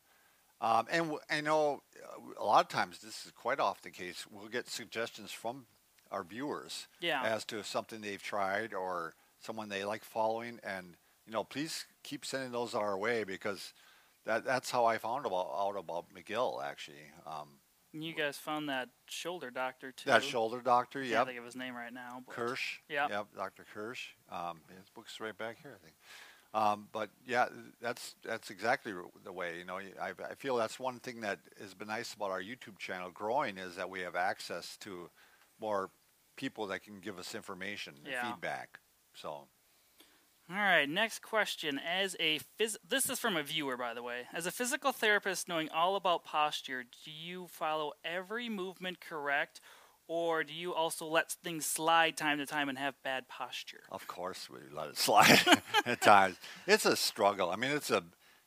um, 0.61 0.87
and 0.91 1.03
w- 1.05 1.21
I 1.29 1.41
know 1.43 1.83
uh, 2.03 2.41
a 2.41 2.45
lot 2.45 2.65
of 2.65 2.69
times 2.69 3.01
this 3.01 3.27
is 3.27 3.33
quite 3.33 3.61
often 3.61 3.91
the 3.93 3.99
case. 3.99 4.25
We'll 4.31 4.49
get 4.49 4.69
suggestions 4.69 5.31
from 5.31 5.67
our 6.11 6.25
viewers 6.25 6.87
yeah. 7.01 7.23
as 7.23 7.45
to 7.47 7.63
something 7.65 8.01
they've 8.01 8.23
tried 8.23 8.73
or 8.73 9.15
someone 9.41 9.69
they 9.69 9.85
like 9.85 10.05
following, 10.05 10.61
and 10.63 10.97
you 11.27 11.33
know, 11.33 11.45
please 11.45 11.87
keep 12.03 12.25
sending 12.25 12.53
those 12.53 12.75
our 12.75 12.97
way 12.97 13.25
because 13.25 13.75
that 14.25 14.45
that's 14.45 14.71
how 14.71 14.87
I 14.87 14.97
found 14.97 15.27
about 15.27 15.51
out 15.55 15.77
about 15.77 16.07
McGill 16.15 16.65
actually. 16.65 17.11
Um, 17.27 17.59
you 18.03 18.15
guys 18.15 18.37
found 18.37 18.69
that 18.69 18.89
shoulder 19.07 19.51
doctor 19.51 19.93
too. 19.93 20.11
that 20.11 20.23
shoulder 20.23 20.61
doctor, 20.61 21.01
Can't 21.01 21.11
yep, 21.11 21.27
think 21.27 21.39
of 21.39 21.45
his 21.45 21.57
name 21.57 21.75
right 21.75 21.93
now. 21.93 22.23
But 22.27 22.35
Kirsch, 22.35 22.79
Yeah. 22.89 23.09
yep, 23.09 23.27
Dr. 23.37 23.65
Kirsch. 23.73 24.09
Um, 24.31 24.61
his 24.77 24.89
book's 24.91 25.21
right 25.21 25.37
back 25.37 25.59
here, 25.63 25.77
I 25.81 25.85
think. 25.85 25.95
Um, 26.55 26.89
but 26.93 27.11
yeah, 27.27 27.47
that's 27.81 28.15
that's 28.25 28.51
exactly 28.51 28.93
the 29.25 29.33
way. 29.33 29.59
You 29.59 29.65
know, 29.65 29.79
I, 30.01 30.11
I 30.11 30.35
feel 30.37 30.57
that's 30.57 30.79
one 30.79 31.01
thing 31.01 31.21
that 31.23 31.41
has 31.61 31.75
been 31.75 31.89
nice 31.89 32.15
about 32.15 32.31
our 32.31 32.41
YouTube 32.41 32.79
channel 32.79 33.11
growing 33.13 33.59
is 33.59 33.75
that 33.75 33.91
we 33.91 34.01
have 34.01 34.15
access 34.15 34.77
to 34.79 35.11
more 35.61 35.91
people 36.37 36.69
that 36.69 36.85
can 36.85 37.01
give 37.01 37.19
us 37.19 37.35
information 37.35 37.95
and 38.05 38.15
feedback. 38.15 38.79
So 39.15 39.49
All 40.51 40.57
right, 40.57 40.89
next 40.89 41.21
question. 41.23 41.79
As 41.79 42.15
a 42.21 42.39
phys- 42.61 42.77
this 42.87 43.09
is 43.09 43.19
from 43.19 43.37
a 43.37 43.43
viewer, 43.43 43.77
by 43.79 43.95
the 43.95 44.03
way. 44.03 44.23
As 44.33 44.45
a 44.45 44.51
physical 44.51 44.93
therapist, 44.93 45.49
knowing 45.49 45.71
all 45.71 45.97
about 45.97 46.23
posture, 46.25 46.85
do 47.05 47.11
you 47.11 47.47
follow 47.49 47.93
every 48.05 48.51
movement 48.51 49.01
correct, 49.01 49.61
or 50.07 50.45
do 50.45 50.53
you 50.53 50.75
also 50.75 51.07
let 51.07 51.33
things 51.33 51.65
slide 51.65 52.19
time 52.19 52.37
to 52.39 52.47
time 52.47 52.69
and 52.69 52.77
have 52.77 52.95
bad 53.03 53.27
posture? 53.27 53.85
Of 53.91 54.07
course, 54.07 54.51
we 54.51 54.59
let 54.71 54.89
it 54.91 54.99
slide 54.99 55.41
at 55.87 56.03
times. 56.03 56.37
It's 56.67 56.85
a 56.85 56.95
struggle. 56.97 57.51
I 57.51 57.57
mean, 57.57 57.71
it's 57.71 57.91
a. 57.91 58.05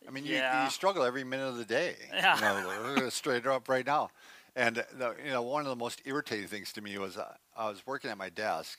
I 0.08 0.12
mean, 0.12 0.24
you, 0.24 0.36
Yeah. 0.36 0.66
you 0.66 0.70
struggle 0.70 1.04
every 1.04 1.24
minute 1.24 1.48
of 1.48 1.58
the 1.58 1.66
day. 1.66 1.96
Yeah. 2.14 2.36
You 2.96 2.96
know, 3.02 3.10
straight 3.10 3.46
up 3.48 3.68
right 3.68 3.86
now. 3.86 4.12
And 4.56 4.76
the, 4.98 5.16
you 5.26 5.32
know, 5.32 5.42
one 5.42 5.62
of 5.64 5.68
the 5.68 5.76
most 5.76 6.02
irritating 6.06 6.48
things 6.48 6.72
to 6.74 6.82
me 6.82 6.98
was 7.00 7.18
uh, 7.18 7.34
I 7.56 7.68
was 7.70 7.86
working 7.88 8.10
at 8.12 8.18
my 8.20 8.30
desk, 8.30 8.78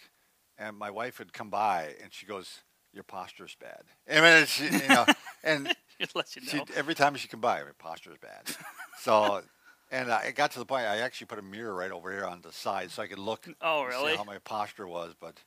and 0.57 0.77
my 0.79 0.91
wife 0.91 1.19
would 1.19 1.33
come 1.33 1.51
by, 1.51 1.95
and 2.03 2.13
she 2.13 2.25
goes, 2.27 2.61
"Your 2.99 3.05
posture's 3.05 3.55
bad." 3.57 3.85
I 4.11 4.21
mean, 4.21 4.47
she, 4.47 4.65
you 4.65 4.89
know, 4.89 5.07
and 5.45 5.75
you 5.99 6.07
she, 6.41 6.63
every 6.75 6.95
time 6.95 7.15
she 7.17 7.29
come 7.29 7.41
by, 7.41 7.63
my 7.63 7.71
posture's 7.79 8.19
bad. 8.19 8.57
So, 8.93 9.43
and 9.91 10.11
I 10.13 10.33
got 10.33 10.51
to 10.53 10.59
the 10.59 10.67
point 10.67 10.87
I 10.87 10.99
actually 10.99 11.29
put 11.29 11.39
a 11.39 11.43
mirror 11.43 11.75
right 11.75 11.91
over 11.93 12.11
here 12.13 12.27
on 12.27 12.43
the 12.43 12.53
side 12.53 12.91
so 12.91 13.03
I 13.03 13.07
could 13.07 13.19
look 13.19 13.47
Oh, 13.61 13.83
and 13.83 13.91
really? 13.91 14.13
see 14.13 14.17
how 14.17 14.25
my 14.25 14.39
posture 14.39 14.87
was. 14.87 15.15
But 15.21 15.43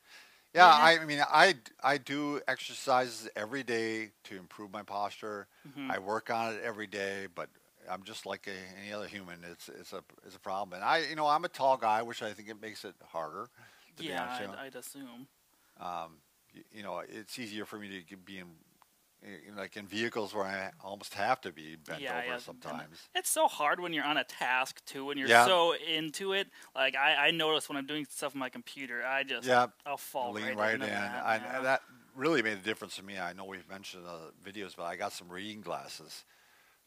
yeah, 0.54 0.66
Yeah. 0.66 0.76
I, 0.80 1.04
mean, 1.04 1.20
I 1.28 1.54
I 1.82 1.98
do 1.98 2.40
exercises 2.48 3.28
every 3.36 3.62
day 3.62 4.10
to 4.24 4.36
improve 4.36 4.72
my 4.72 4.82
posture. 4.82 5.46
Mhm. 5.68 5.90
I 5.90 5.98
work 5.98 6.30
on 6.30 6.54
it 6.54 6.62
every 6.62 6.86
day, 6.86 7.26
but 7.34 7.48
I'm 7.90 8.02
just 8.04 8.26
like 8.26 8.46
a, 8.46 8.56
any 8.82 8.92
other 8.92 9.08
human. 9.08 9.44
It's 9.50 9.68
it's 9.68 9.92
a 9.92 10.02
it's 10.26 10.36
a 10.36 10.40
problem, 10.40 10.74
and 10.74 10.84
I 10.84 10.98
you 11.08 11.16
know 11.16 11.26
I'm 11.26 11.44
a 11.44 11.48
tall 11.48 11.76
guy, 11.76 12.02
which 12.02 12.22
I 12.22 12.32
think 12.32 12.48
it 12.48 12.60
makes 12.60 12.84
it 12.84 12.94
harder. 13.04 13.48
To 13.96 14.04
be 14.04 14.08
yeah, 14.10 14.22
honest, 14.22 14.40
I'd, 14.40 14.46
know. 14.46 14.54
I'd 14.66 14.76
assume. 14.76 15.26
Um, 15.80 16.18
you, 16.72 16.82
know, 16.82 17.02
it's 17.08 17.38
easier 17.38 17.64
for 17.64 17.78
me 17.78 18.04
to 18.08 18.16
be 18.16 18.38
in, 18.38 18.46
in 19.48 19.56
like 19.56 19.76
in 19.76 19.86
vehicles 19.86 20.34
where 20.34 20.44
I 20.44 20.70
almost 20.82 21.14
have 21.14 21.40
to 21.42 21.52
be 21.52 21.76
bent 21.76 22.00
Yeah, 22.02 22.18
over 22.18 22.26
yeah, 22.26 22.32
and 22.34 22.42
sometimes. 22.42 23.08
It's 23.14 23.30
so 23.30 23.46
hard 23.46 23.80
when 23.80 23.92
you're 23.92 24.04
on 24.04 24.16
a 24.16 24.24
task 24.24 24.84
too, 24.84 25.04
when 25.06 25.18
you're 25.18 25.28
Yeah. 25.28 25.46
so 25.46 25.74
into 25.74 26.32
it. 26.32 26.48
Like 26.74 26.96
I, 26.96 27.28
I 27.28 27.30
notice 27.30 27.68
when 27.68 27.78
I'm 27.78 27.86
doing 27.86 28.06
stuff 28.08 28.34
on 28.34 28.40
my 28.40 28.48
computer, 28.48 29.04
I 29.04 29.22
just 29.22 29.46
Yeah, 29.46 29.66
I'll 29.86 29.96
fall 29.96 30.32
lean 30.32 30.46
right, 30.46 30.56
right, 30.56 30.74
in. 30.74 30.80
that. 30.80 31.24
I, 31.24 31.36
yeah. 31.36 31.60
That 31.62 31.82
really 32.14 32.42
made 32.42 32.58
a 32.58 32.62
difference 32.62 32.96
to 32.96 33.02
me. 33.02 33.18
I 33.18 33.32
know 33.32 33.44
we've 33.44 33.68
mentioned 33.68 34.04
uh, 34.06 34.30
videos, 34.44 34.76
but 34.76 34.84
I 34.84 34.96
got 34.96 35.12
some 35.12 35.28
reading 35.28 35.60
glasses 35.60 36.24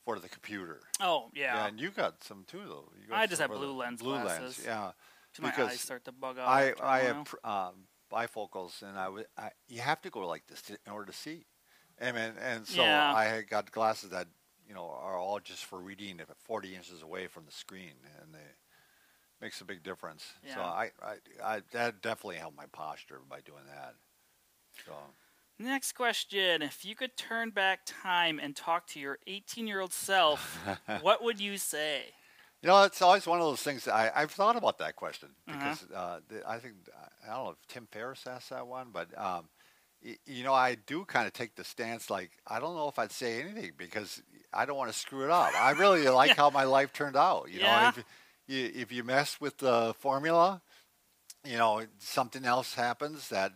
for 0.04 0.20
the 0.20 0.30
computer. 0.30 0.82
oh 1.02 1.30
yeah, 1.34 1.66
and 1.66 1.80
you 1.80 1.90
got 1.90 2.24
some 2.24 2.44
too, 2.48 2.62
though. 2.68 2.92
You 3.02 3.10
got 3.10 3.20
I 3.20 3.26
just 3.26 3.42
have 3.42 3.52
blue 3.52 3.74
lens 3.74 4.02
Blue 4.02 4.14
lens, 4.14 4.24
glasses. 4.24 4.64
yeah. 4.64 4.92
So 5.34 5.44
my 5.44 5.50
because 5.50 5.72
eyes 5.72 5.82
start 5.82 6.06
to 6.06 6.12
bug 6.12 6.38
out. 6.38 6.48
I 6.48 6.74
I 6.82 7.00
have 7.00 7.26
pr- 7.26 7.36
um, 7.44 7.74
bifocals, 8.16 8.82
and 8.84 8.98
I 8.98 9.04
I, 9.04 9.06
w- 9.06 9.26
I 9.38 9.50
you 9.68 9.82
have 9.82 10.02
to 10.04 10.10
go 10.12 10.28
like 10.28 10.48
this 10.48 10.62
to, 10.64 10.74
in 10.86 10.94
order 10.94 11.12
to 11.12 11.18
see. 11.18 11.46
I 12.02 12.12
mean, 12.12 12.34
and 12.42 12.68
so 12.68 12.84
Yeah. 12.84 13.10
I 13.10 13.26
had 13.26 13.50
got 13.50 13.72
glasses 13.72 14.12
that 14.12 14.28
you 14.68 14.74
know 14.76 14.90
are 14.90 15.18
all 15.18 15.40
just 15.40 15.66
for 15.66 15.80
reading 15.80 16.20
at 16.22 16.30
40 16.46 16.76
inches 16.76 17.02
away 17.04 17.28
from 17.28 17.46
the 17.46 17.52
screen, 17.52 17.96
and 18.22 18.34
they 18.34 18.40
makes 19.42 19.62
a 19.62 19.66
big 19.66 19.84
difference. 19.84 20.34
So 20.48 20.62
I, 20.62 20.92
I, 21.04 21.16
I 21.44 21.62
that 21.72 22.02
definitely 22.02 22.38
helped 22.38 22.58
my 22.58 22.68
posture 22.72 23.22
by 23.30 23.42
doing 23.42 23.66
that. 23.68 23.96
So 24.86 24.94
Next 25.60 25.94
question: 25.94 26.62
If 26.62 26.86
you 26.86 26.96
could 26.96 27.18
turn 27.18 27.50
back 27.52 27.82
time 27.86 28.40
and 28.40 28.56
talk 28.56 28.88
to 28.88 29.00
your 29.00 29.20
18-year-old 29.28 29.94
self, 29.94 30.66
what 30.96 31.22
would 31.24 31.40
you 31.42 31.58
say? 31.58 32.16
You 32.66 32.72
know, 32.72 32.84
it's 32.84 33.02
always 33.02 33.28
one 33.28 33.40
of 33.40 33.46
those 33.46 33.62
things. 33.62 33.88
I 33.88 34.12
I've 34.16 34.32
thought 34.32 34.56
about 34.56 34.80
that 34.80 34.96
question 34.96 35.30
Uh-huh. 35.48 35.76
because 35.76 35.86
uh, 35.96 36.20
the, 36.30 36.50
I 36.50 36.58
think 36.60 36.76
I 37.24 37.36
don't 37.36 37.46
know 37.46 37.52
if 37.52 37.68
Tim 37.68 37.88
Ferriss 37.92 38.26
asked 38.28 38.50
that 38.50 38.68
one, 38.68 38.88
but. 38.92 39.08
Um, 39.18 39.50
y- 40.04 40.18
you 40.26 40.44
know, 40.44 40.54
I 40.54 40.76
do 40.76 41.06
kind 41.06 41.28
of 41.28 41.34
take 41.34 41.56
the 41.56 41.64
stance 41.64 42.10
like 42.10 42.32
I 42.48 42.60
don't 42.60 42.76
know 42.76 42.88
if 42.88 43.00
I'd 43.00 43.12
say 43.12 43.42
anything 43.42 43.74
because 43.78 44.22
I 44.54 44.66
don't 44.66 44.78
want 44.78 44.92
to 44.92 44.98
screw 44.98 45.24
it 45.26 45.32
up. 45.32 45.54
I 45.56 45.72
really 45.72 46.08
like 46.24 46.36
how 46.36 46.50
my 46.50 46.64
life 46.64 46.94
turned 46.94 47.16
out. 47.16 47.50
You 47.52 47.60
Yeah. 47.60 47.66
know, 47.82 47.88
if 47.88 47.98
you, 48.48 48.72
if 48.84 48.92
you 48.92 49.04
mess 49.04 49.40
with 49.42 49.58
the 49.58 49.94
formula, 50.00 50.62
you 51.46 51.58
know, 51.58 51.84
something 52.00 52.46
else 52.46 52.74
happens 52.76 53.30
that, 53.30 53.54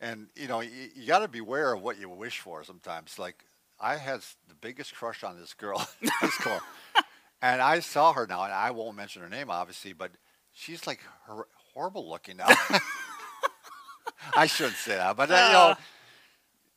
and 0.00 0.28
you 0.36 0.48
know, 0.48 0.60
you, 0.60 0.88
you 0.96 1.06
got 1.06 1.20
to 1.20 1.28
beware 1.28 1.74
of 1.74 1.82
what 1.82 1.98
you 2.00 2.08
wish 2.08 2.40
for 2.40 2.64
sometimes. 2.64 3.18
Like 3.18 3.44
I 3.80 3.96
had 3.96 4.20
the 4.48 4.54
biggest 4.54 4.94
crush 4.94 5.24
on 5.24 5.38
this 5.38 5.54
girl 5.54 5.86
in 6.02 6.08
high 6.08 6.28
school, 6.30 6.60
and 7.52 7.60
I 7.62 7.80
saw 7.80 8.12
her 8.14 8.26
now, 8.26 8.44
and 8.44 8.52
I 8.52 8.70
won't 8.70 8.96
mention 8.96 9.22
her 9.22 9.28
name, 9.28 9.50
obviously, 9.50 9.92
but 9.92 10.10
she's 10.52 10.86
like 10.86 11.00
hor- 11.26 11.48
horrible 11.74 12.08
looking 12.08 12.36
now. 12.38 12.48
I 14.36 14.46
shouldn't 14.46 14.76
say 14.76 14.96
that, 14.96 15.16
but 15.16 15.30
uh, 15.30 15.34
you 15.46 15.52
know, 15.52 15.68
Uh. 15.70 15.74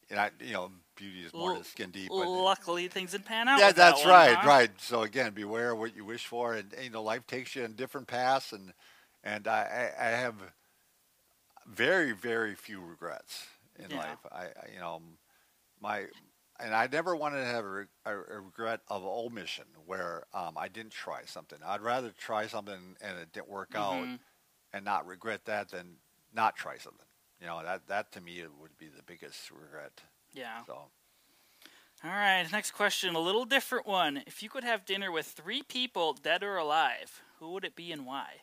you 0.09 0.15
know, 0.15 0.29
you 0.47 0.53
know, 0.53 0.71
beauty 0.95 1.21
is 1.21 1.33
more 1.33 1.49
L- 1.49 1.55
than 1.55 1.63
skin 1.63 1.91
deep. 1.91 2.09
But 2.09 2.27
Luckily, 2.29 2.87
things 2.87 3.11
didn't 3.11 3.25
pan 3.25 3.47
out. 3.47 3.59
yeah, 3.59 3.67
that 3.67 3.75
that's 3.75 3.99
one, 4.01 4.09
right, 4.09 4.45
right. 4.45 4.71
So 4.81 5.03
again, 5.03 5.33
beware 5.33 5.75
what 5.75 5.95
you 5.95 6.05
wish 6.05 6.25
for, 6.27 6.53
and 6.53 6.73
you 6.83 6.89
know, 6.89 7.03
life 7.03 7.25
takes 7.27 7.55
you 7.55 7.63
in 7.63 7.73
different 7.73 8.07
paths, 8.07 8.51
and 8.53 8.73
and 9.23 9.47
I, 9.47 9.91
I 9.99 10.05
I 10.07 10.09
have 10.09 10.35
very 11.67 12.11
very 12.13 12.55
few 12.55 12.81
regrets 12.81 13.45
in 13.77 13.91
Yeah. 13.91 13.97
life. 13.97 14.19
I, 14.31 14.43
I 14.45 14.73
you 14.73 14.79
know 14.79 15.01
my 15.81 16.05
and 16.59 16.73
I 16.73 16.87
never 16.91 17.15
wanted 17.15 17.39
to 17.41 17.45
have 17.45 17.65
a, 17.65 17.85
a, 18.05 18.11
a 18.37 18.39
regret 18.41 18.81
of 18.89 19.03
omission 19.03 19.65
where 19.85 20.25
um, 20.33 20.57
I 20.57 20.67
didn't 20.67 20.91
try 20.91 21.21
something. 21.25 21.59
I'd 21.65 21.81
rather 21.81 22.11
try 22.17 22.47
something 22.47 22.95
and 23.01 23.17
it 23.19 23.31
didn't 23.33 23.49
work 23.49 23.73
out 23.75 23.93
Mhm. 23.93 24.19
and 24.73 24.85
not 24.85 25.05
regret 25.07 25.45
that 25.45 25.69
than 25.69 25.97
not 26.33 26.55
try 26.55 26.77
something. 26.77 27.05
You 27.39 27.47
know 27.47 27.61
that 27.63 27.87
that 27.87 28.11
to 28.13 28.21
me 28.21 28.43
would 28.59 28.77
be 28.77 28.87
the 28.87 29.03
biggest 29.03 29.51
regret. 29.51 30.01
Yeah. 30.33 30.63
So. 30.65 30.89
All 32.03 32.11
right. 32.11 32.45
Next 32.51 32.71
question, 32.71 33.15
a 33.15 33.19
little 33.19 33.45
different 33.45 33.87
one. 33.87 34.23
If 34.27 34.43
you 34.43 34.49
could 34.49 34.63
have 34.63 34.85
dinner 34.85 35.11
with 35.11 35.25
three 35.27 35.63
people, 35.63 36.13
dead 36.13 36.43
or 36.43 36.57
alive, 36.57 37.21
who 37.39 37.51
would 37.53 37.63
it 37.63 37.75
be 37.75 37.91
and 37.91 38.05
why? 38.05 38.41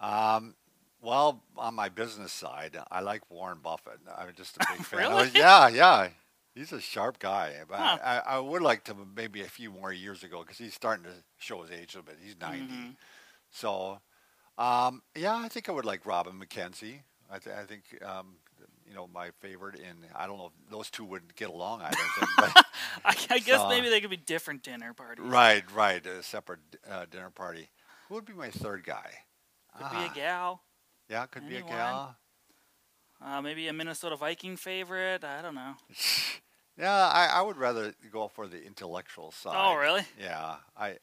Um, 0.00 0.54
well, 1.02 1.42
on 1.56 1.74
my 1.74 1.88
business 1.88 2.32
side, 2.32 2.76
I 2.90 3.00
like 3.00 3.30
Warren 3.30 3.58
Buffett. 3.62 4.00
I'm 4.16 4.32
just 4.34 4.56
a 4.56 4.60
big 4.72 4.84
fan. 4.86 5.04
of 5.04 5.12
Really? 5.12 5.30
Yeah, 5.34 5.68
yeah. 5.68 6.08
He's 6.56 6.72
a 6.72 6.80
sharp 6.80 7.18
guy. 7.20 7.54
But 7.68 7.78
Huh. 7.78 7.98
I, 8.02 8.36
I 8.36 8.38
would 8.40 8.62
like 8.62 8.82
to 8.84 8.96
maybe 9.14 9.42
a 9.42 9.48
few 9.48 9.70
more 9.70 9.92
years 9.92 10.24
ago 10.24 10.40
because 10.40 10.58
he's 10.58 10.74
starting 10.74 11.04
to 11.04 11.12
show 11.38 11.62
his 11.62 11.70
age 11.70 11.94
a 11.94 11.98
little 11.98 12.12
bit. 12.14 12.18
He's 12.24 12.36
90. 12.40 12.64
Mhm. 12.64 12.96
So, 13.50 14.00
um, 14.58 15.02
yeah, 15.14 15.36
I 15.36 15.48
think 15.48 15.68
I 15.68 15.72
would 15.72 15.84
like 15.84 16.06
Robin 16.06 16.40
McKenzie. 16.40 17.02
I, 17.30 17.38
th- 17.38 17.56
I 17.56 17.64
think, 17.64 17.82
um, 18.04 18.36
you 18.88 18.94
know, 18.94 19.08
my 19.12 19.30
favorite 19.40 19.76
in, 19.76 19.96
I 20.14 20.26
don't 20.26 20.38
know 20.38 20.46
if 20.46 20.70
those 20.70 20.90
two 20.90 21.04
would 21.04 21.34
get 21.36 21.50
along, 21.50 21.82
I 21.82 21.90
don't 21.90 22.12
think. 22.18 22.30
But, 22.36 22.64
I, 23.04 23.16
I 23.36 23.38
guess 23.44 23.64
maybe 23.68 23.88
they 23.88 24.00
could 24.00 24.10
be 24.10 24.16
different 24.16 24.62
dinner 24.62 24.94
parties. 24.94 25.24
right, 25.26 25.64
right. 25.72 26.04
A 26.06 26.22
separate 26.22 26.60
uh, 26.90 27.06
dinner 27.10 27.30
party. 27.30 27.68
Who 28.08 28.14
would 28.14 28.24
be 28.24 28.32
my 28.32 28.50
third 28.50 28.84
guy? 28.84 29.10
Could 29.76 29.90
be 29.90 29.96
Ah, 29.96 30.10
a 30.12 30.14
gal. 30.14 30.62
Yeah, 31.10 31.26
could 31.26 31.48
be 31.48 31.56
a 31.56 31.62
gal. 31.62 32.16
Uh, 33.24 33.40
maybe 33.42 33.66
a 33.68 33.72
Minnesota 33.72 34.16
Viking 34.16 34.56
favorite. 34.56 35.24
I 35.24 35.42
don't 35.42 35.54
know. 35.54 35.74
Yeah, 36.78 37.08
I, 37.08 37.26
I 37.26 37.42
would 37.42 37.56
rather 37.56 37.94
go 38.12 38.28
for 38.28 38.46
the 38.46 38.62
intellectual 38.62 39.30
side. 39.30 39.56
Oh, 39.56 39.76
really? 39.76 40.04
Yeah, 40.20 40.56
I, 40.76 40.96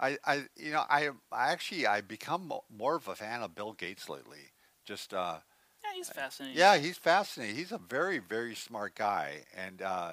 I, 0.00 0.18
I, 0.24 0.44
you 0.56 0.72
know, 0.72 0.84
I, 0.88 1.10
I 1.30 1.52
actually 1.52 1.86
I 1.86 2.00
become 2.00 2.52
more 2.70 2.96
of 2.96 3.08
a 3.08 3.14
fan 3.14 3.42
of 3.42 3.54
Bill 3.54 3.72
Gates 3.72 4.08
lately. 4.08 4.52
Just, 4.84 5.12
uh, 5.14 5.38
Yeah, 5.84 5.90
he's 5.96 6.08
fascinating. 6.08 6.58
yeah, 6.58 6.76
he's 6.78 6.98
fascinating. 6.98 7.56
He's 7.56 7.72
a 7.72 7.78
very, 7.78 8.18
very 8.18 8.54
smart 8.54 8.94
guy, 8.94 9.44
and 9.56 9.82
uh, 9.82 10.12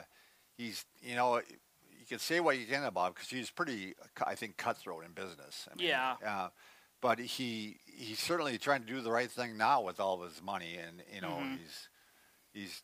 he's, 0.58 0.86
you 1.02 1.16
know, 1.16 1.38
you 1.38 2.06
can 2.08 2.20
say 2.20 2.40
what 2.40 2.58
you 2.58 2.66
can 2.66 2.84
about 2.84 3.08
him 3.08 3.14
because 3.14 3.30
he's 3.30 3.50
pretty, 3.52 3.94
I 4.26 4.36
think, 4.36 4.58
cutthroat 4.58 5.06
in 5.06 5.12
business. 5.12 5.68
I 5.72 5.76
mean, 5.76 5.88
Yeah. 5.88 6.16
Uh, 6.26 6.50
but 7.02 7.20
he 7.20 7.78
he's 7.86 8.20
certainly 8.20 8.58
trying 8.58 8.82
to 8.82 8.88
do 8.88 9.02
the 9.02 9.12
right 9.12 9.32
thing 9.32 9.58
now 9.58 9.82
with 9.82 10.00
all 10.00 10.22
of 10.22 10.30
his 10.32 10.42
money, 10.42 10.78
and 10.78 11.02
you 11.14 11.22
know, 11.22 11.46
Mhm. 11.46 11.58
he's 11.58 11.90
he's 12.54 12.84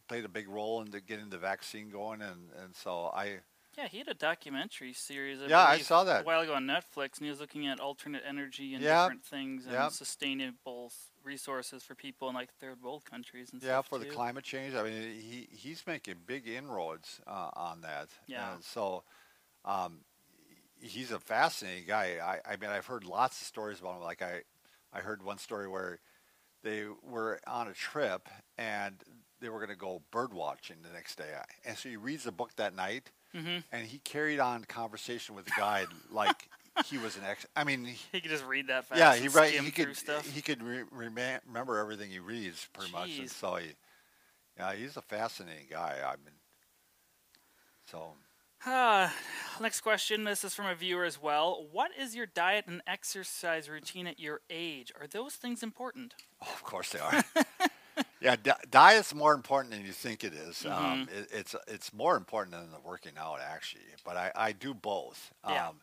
played 0.00 0.24
a 0.24 0.28
big 0.28 0.48
role 0.48 0.82
in 0.82 0.90
the, 0.90 1.00
getting 1.00 1.30
the 1.30 1.38
vaccine 1.38 1.90
going, 1.90 2.22
and 2.22 2.50
and 2.62 2.74
so 2.74 3.10
I. 3.14 3.40
Yeah, 3.76 3.88
he 3.88 3.98
had 3.98 4.08
a 4.08 4.14
documentary 4.14 4.92
series. 4.92 5.40
I 5.40 5.48
Yeah, 5.48 5.60
I 5.64 5.78
saw 5.78 6.04
that. 6.04 6.22
a 6.22 6.24
while 6.24 6.40
ago 6.42 6.54
on 6.54 6.66
Netflix, 6.66 7.16
and 7.16 7.24
he 7.24 7.30
was 7.30 7.40
looking 7.40 7.66
at 7.66 7.80
alternate 7.80 8.22
energy 8.26 8.74
and 8.74 8.84
Yeah. 8.84 9.04
different 9.04 9.24
things 9.24 9.64
and 9.64 9.74
Yeah. 9.74 9.88
sustainable 9.88 10.92
resources 11.24 11.82
for 11.82 11.94
people 11.94 12.28
in 12.28 12.34
like 12.34 12.52
third 12.60 12.82
world 12.82 13.04
countries 13.04 13.50
and 13.52 13.62
Yeah, 13.62 13.80
for 13.82 13.98
the 13.98 14.06
climate 14.06 14.44
change. 14.44 14.74
I 14.74 14.82
mean, 14.82 15.02
he 15.20 15.48
he's 15.50 15.86
making 15.86 16.16
big 16.26 16.48
inroads 16.48 17.20
uh, 17.26 17.50
on 17.54 17.80
that. 17.82 18.08
Yeah. 18.26 18.54
And 18.54 18.64
so, 18.64 19.04
um, 19.64 20.04
he's 20.80 21.12
a 21.12 21.20
fascinating 21.20 21.86
guy. 21.86 22.18
I, 22.22 22.52
I 22.52 22.56
mean, 22.56 22.70
I've 22.70 22.86
heard 22.86 23.04
lots 23.04 23.40
of 23.40 23.46
stories 23.46 23.80
about 23.80 23.96
him. 23.96 24.02
Like 24.02 24.22
I, 24.22 24.42
I 24.92 25.00
heard 25.00 25.22
one 25.22 25.38
story 25.38 25.68
where 25.68 26.00
they 26.62 26.86
were 27.02 27.40
on 27.46 27.68
a 27.68 27.74
trip 27.74 28.28
and 28.58 29.02
they 29.42 29.50
were 29.50 29.58
going 29.58 29.68
to 29.70 29.76
go 29.76 30.00
bird 30.10 30.32
watching 30.32 30.76
the 30.82 30.92
next 30.94 31.16
day. 31.16 31.28
And 31.66 31.76
so 31.76 31.88
he 31.90 31.96
reads 31.96 32.24
the 32.24 32.32
book 32.32 32.52
that 32.56 32.74
night, 32.74 33.10
hmm 33.34 33.58
and 33.70 33.86
he 33.86 33.98
carried 33.98 34.40
on 34.40 34.64
conversation 34.64 35.34
with 35.34 35.44
the 35.44 35.52
guide 35.58 35.88
like 36.10 36.48
he 36.86 36.96
was 36.96 37.16
an 37.18 37.24
ex. 37.28 37.44
I 37.54 37.64
mean. 37.64 37.84
he- 37.84 37.98
He 38.12 38.20
could 38.22 38.30
just 38.30 38.46
read 38.46 38.68
that 38.68 38.86
fast. 38.86 38.98
yeah, 38.98 39.14
he 39.14 39.28
right. 39.28 39.52
He 39.52 39.70
through 39.70 39.86
could 39.86 39.96
stuff. 39.96 40.30
he 40.30 40.40
could 40.40 40.62
re- 40.62 40.84
remember 40.90 41.76
everything 41.78 42.10
he 42.10 42.18
reads 42.20 42.66
pretty 42.72 42.92
much, 42.92 43.18
and 43.18 43.30
so 43.30 43.56
he, 43.56 43.72
yeah, 44.56 44.72
he's 44.74 44.96
a 44.96 45.02
fascinating 45.02 45.66
guy. 45.70 45.96
I 46.04 46.12
mean, 46.24 46.34
so 47.90 48.12
Ah, 48.64 49.12
next 49.60 49.80
question. 49.80 50.22
This 50.24 50.44
is 50.44 50.54
from 50.54 50.66
a 50.66 50.74
viewer 50.76 51.04
as 51.04 51.20
well. 51.20 51.66
What 51.72 51.90
is 51.98 52.14
your 52.14 52.26
diet 52.26 52.66
and 52.68 52.80
exercise 52.86 53.68
routine 53.68 54.06
at 54.06 54.20
your 54.20 54.40
age? 54.50 54.92
Are 55.00 55.08
those 55.08 55.34
things 55.34 55.62
important? 55.64 56.14
oh, 56.40 56.52
of 56.54 56.62
course 56.62 56.90
they 56.90 57.00
are. 57.00 57.24
yeah, 58.22 58.36
di- 58.42 58.64
diet's 58.70 59.14
more 59.14 59.34
important 59.34 59.72
than 59.74 59.84
you 59.84 59.92
think 59.92 60.24
it 60.24 60.32
is. 60.32 60.58
Mm-hmm. 60.62 60.84
Um, 60.84 61.08
it, 61.14 61.28
it's 61.32 61.54
it's 61.66 61.92
more 61.92 62.16
important 62.16 62.56
than 62.56 62.70
the 62.70 62.80
working 62.84 63.12
out 63.18 63.40
actually. 63.40 63.82
But 64.04 64.16
I, 64.16 64.32
I 64.34 64.52
do 64.52 64.74
both. 64.74 65.32
Yeah. 65.48 65.68
Um, 65.68 65.76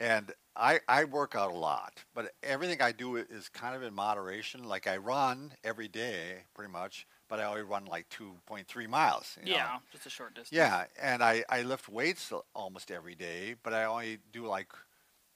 and 0.00 0.32
I, 0.56 0.80
I 0.88 1.04
work 1.04 1.34
out 1.36 1.52
a 1.52 1.56
lot, 1.56 2.02
but 2.14 2.32
everything 2.42 2.82
I 2.82 2.90
do 2.92 3.16
is 3.16 3.48
kind 3.48 3.76
of 3.76 3.82
in 3.82 3.94
moderation. 3.94 4.64
Like 4.64 4.86
I 4.88 4.96
run 4.96 5.52
every 5.62 5.86
day, 5.88 6.42
pretty 6.52 6.72
much, 6.72 7.06
but 7.28 7.38
I 7.38 7.44
only 7.44 7.62
run 7.62 7.84
like 7.86 8.08
2.3 8.08 8.88
miles. 8.88 9.36
you 9.40 9.50
know. 9.52 9.56
yeah, 9.56 9.78
just 9.92 10.06
a 10.06 10.10
short 10.10 10.34
distance. 10.34 10.52
Yeah, 10.52 10.84
and 11.00 11.22
I, 11.22 11.44
I 11.48 11.62
lift 11.62 11.88
weights 11.88 12.32
almost 12.54 12.90
every 12.90 13.14
day, 13.14 13.54
but 13.62 13.72
I 13.72 13.84
only 13.84 14.18
do 14.32 14.46
like 14.46 14.72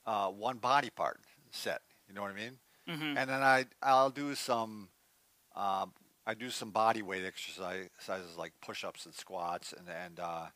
uh, 0.07 0.29
one 0.29 0.59
body 0.59 0.91
part 0.91 1.21
set. 1.51 1.83
You 2.09 2.15
know 2.15 2.23
what 2.23 2.33
I 2.33 2.35
mean? 2.35 2.59
hmm 2.89 3.17
And 3.17 3.31
then 3.31 3.43
I 3.43 3.67
I'll 3.83 4.11
do 4.11 4.35
some 4.35 4.89
um, 5.55 5.93
I 6.29 6.35
do 6.35 6.51
some 6.51 6.73
body 6.73 7.03
weight 7.03 7.25
exercises 7.25 8.37
like 8.39 8.53
push-ups 8.63 9.07
and 9.07 9.15
squats, 9.15 9.73
and 9.73 9.89
and 9.89 10.21
uh, 10.21 10.47